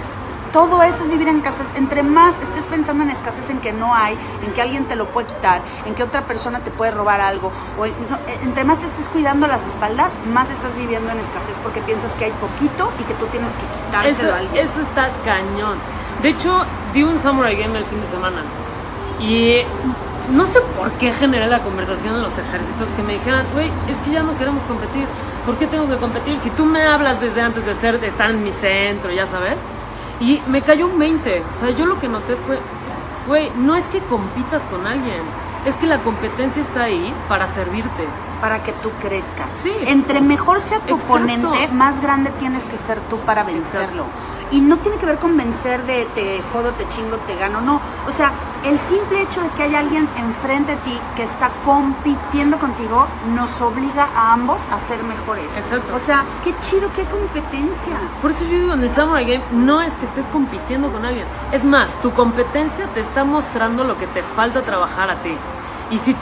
Todo 0.56 0.82
eso 0.82 1.04
es 1.04 1.10
vivir 1.10 1.28
en 1.28 1.36
escasez. 1.36 1.66
Entre 1.76 2.02
más 2.02 2.40
estés 2.40 2.64
pensando 2.64 3.04
en 3.04 3.10
escasez, 3.10 3.50
en 3.50 3.60
que 3.60 3.74
no 3.74 3.94
hay, 3.94 4.16
en 4.42 4.54
que 4.54 4.62
alguien 4.62 4.86
te 4.86 4.96
lo 4.96 5.04
puede 5.08 5.26
quitar, 5.26 5.60
en 5.84 5.94
que 5.94 6.02
otra 6.02 6.22
persona 6.22 6.60
te 6.60 6.70
puede 6.70 6.92
robar 6.92 7.20
algo, 7.20 7.52
o 7.78 7.84
no, 7.84 8.16
eh, 8.26 8.38
entre 8.42 8.64
más 8.64 8.78
te 8.78 8.86
estés 8.86 9.06
cuidando 9.10 9.46
las 9.48 9.60
espaldas, 9.66 10.14
más 10.32 10.48
estás 10.48 10.74
viviendo 10.74 11.12
en 11.12 11.18
escasez 11.18 11.58
porque 11.62 11.82
piensas 11.82 12.14
que 12.14 12.24
hay 12.24 12.30
poquito 12.30 12.90
y 12.98 13.02
que 13.02 13.12
tú 13.12 13.26
tienes 13.26 13.52
que 13.52 13.66
quitárselo 13.66 14.28
Eso, 14.30 14.34
a 14.34 14.38
alguien. 14.38 14.66
eso 14.66 14.80
está 14.80 15.10
cañón. 15.26 15.76
De 16.22 16.30
hecho, 16.30 16.64
di 16.94 17.02
un 17.02 17.20
Samurai 17.20 17.54
Game 17.54 17.78
el 17.78 17.84
fin 17.84 18.00
de 18.00 18.06
semana. 18.06 18.40
Y 19.20 19.58
no 20.32 20.46
sé 20.46 20.62
por 20.78 20.90
qué 20.92 21.12
generé 21.12 21.48
la 21.48 21.62
conversación 21.62 22.14
en 22.14 22.22
los 22.22 22.38
ejércitos 22.38 22.88
que 22.96 23.02
me 23.02 23.12
dijeran, 23.12 23.44
güey, 23.52 23.70
es 23.90 23.98
que 23.98 24.10
ya 24.10 24.22
no 24.22 24.34
queremos 24.38 24.62
competir. 24.62 25.06
¿Por 25.44 25.58
qué 25.58 25.66
tengo 25.66 25.86
que 25.86 25.98
competir? 25.98 26.38
Si 26.38 26.48
tú 26.48 26.64
me 26.64 26.82
hablas 26.82 27.20
desde 27.20 27.42
antes 27.42 27.66
de 27.66 27.74
ser, 27.74 28.00
de 28.00 28.06
estar 28.06 28.30
en 28.30 28.42
mi 28.42 28.52
centro, 28.52 29.12
ya 29.12 29.26
sabes. 29.26 29.58
Y 30.20 30.42
me 30.46 30.62
cayó 30.62 30.86
un 30.86 30.98
20. 30.98 31.42
O 31.54 31.58
sea, 31.60 31.70
yo 31.70 31.86
lo 31.86 31.98
que 32.00 32.08
noté 32.08 32.36
fue, 32.36 32.58
güey, 33.26 33.50
no 33.56 33.74
es 33.76 33.86
que 33.88 34.00
compitas 34.00 34.62
con 34.64 34.86
alguien. 34.86 35.20
Es 35.66 35.76
que 35.76 35.86
la 35.86 35.98
competencia 36.02 36.62
está 36.62 36.84
ahí 36.84 37.12
para 37.28 37.48
servirte. 37.48 38.06
para 38.40 38.62
que 38.62 38.72
tú 38.72 38.90
crezcas. 39.00 39.46
Sí. 39.62 39.72
Entre 39.86 40.20
mejor 40.20 40.60
sea 40.60 40.78
tu 40.80 40.94
Exacto. 40.96 41.14
oponente, 41.14 41.68
más 41.72 42.02
grande 42.02 42.30
tienes 42.38 42.64
que 42.64 42.76
ser 42.76 43.00
tú 43.08 43.16
para 43.20 43.44
vencerlo. 43.44 44.04
Y 44.50 44.60
no 44.60 44.76
tiene 44.76 44.98
que 44.98 45.06
ver 45.06 45.18
con 45.18 45.36
vencer 45.38 45.82
de 45.86 46.04
te 46.14 46.42
jodo, 46.52 46.72
te 46.72 46.86
chingo, 46.88 47.16
te 47.26 47.34
gano, 47.36 47.62
no. 47.62 47.80
O 48.06 48.12
sea, 48.12 48.32
el 48.64 48.78
simple 48.78 49.22
hecho 49.22 49.42
de 49.42 49.50
que 49.50 49.64
haya 49.64 49.80
alguien 49.80 50.08
enfrente 50.16 50.72
de 50.72 50.78
ti 50.78 50.98
que 51.14 51.22
está 51.22 51.50
compitiendo 51.64 52.58
contigo 52.58 53.06
nos 53.34 53.60
obliga 53.60 54.08
a 54.14 54.32
ambos 54.32 54.62
a 54.70 54.78
ser 54.78 55.02
mejores. 55.02 55.56
Exacto. 55.56 55.94
O 55.94 55.98
sea, 55.98 56.24
qué 56.42 56.54
chido, 56.60 56.90
qué 56.94 57.04
competencia. 57.04 57.96
Por 58.22 58.30
eso 58.30 58.44
yo 58.44 58.58
digo, 58.58 58.72
en 58.74 58.82
el 58.82 58.90
Samurai 58.90 59.24
Game 59.24 59.44
no 59.52 59.82
es 59.82 59.96
que 59.96 60.06
estés 60.06 60.26
compitiendo 60.28 60.90
con 60.90 61.04
alguien. 61.04 61.26
Es 61.52 61.64
más, 61.64 61.90
tu 62.00 62.12
competencia 62.12 62.86
te 62.94 63.00
está 63.00 63.24
mostrando 63.24 63.84
lo 63.84 63.98
que 63.98 64.06
te 64.06 64.22
falta 64.22 64.62
trabajar 64.62 65.10
a 65.10 65.16
ti. 65.16 65.36
Y 65.90 65.98
si 65.98 66.12
tú 66.12 66.14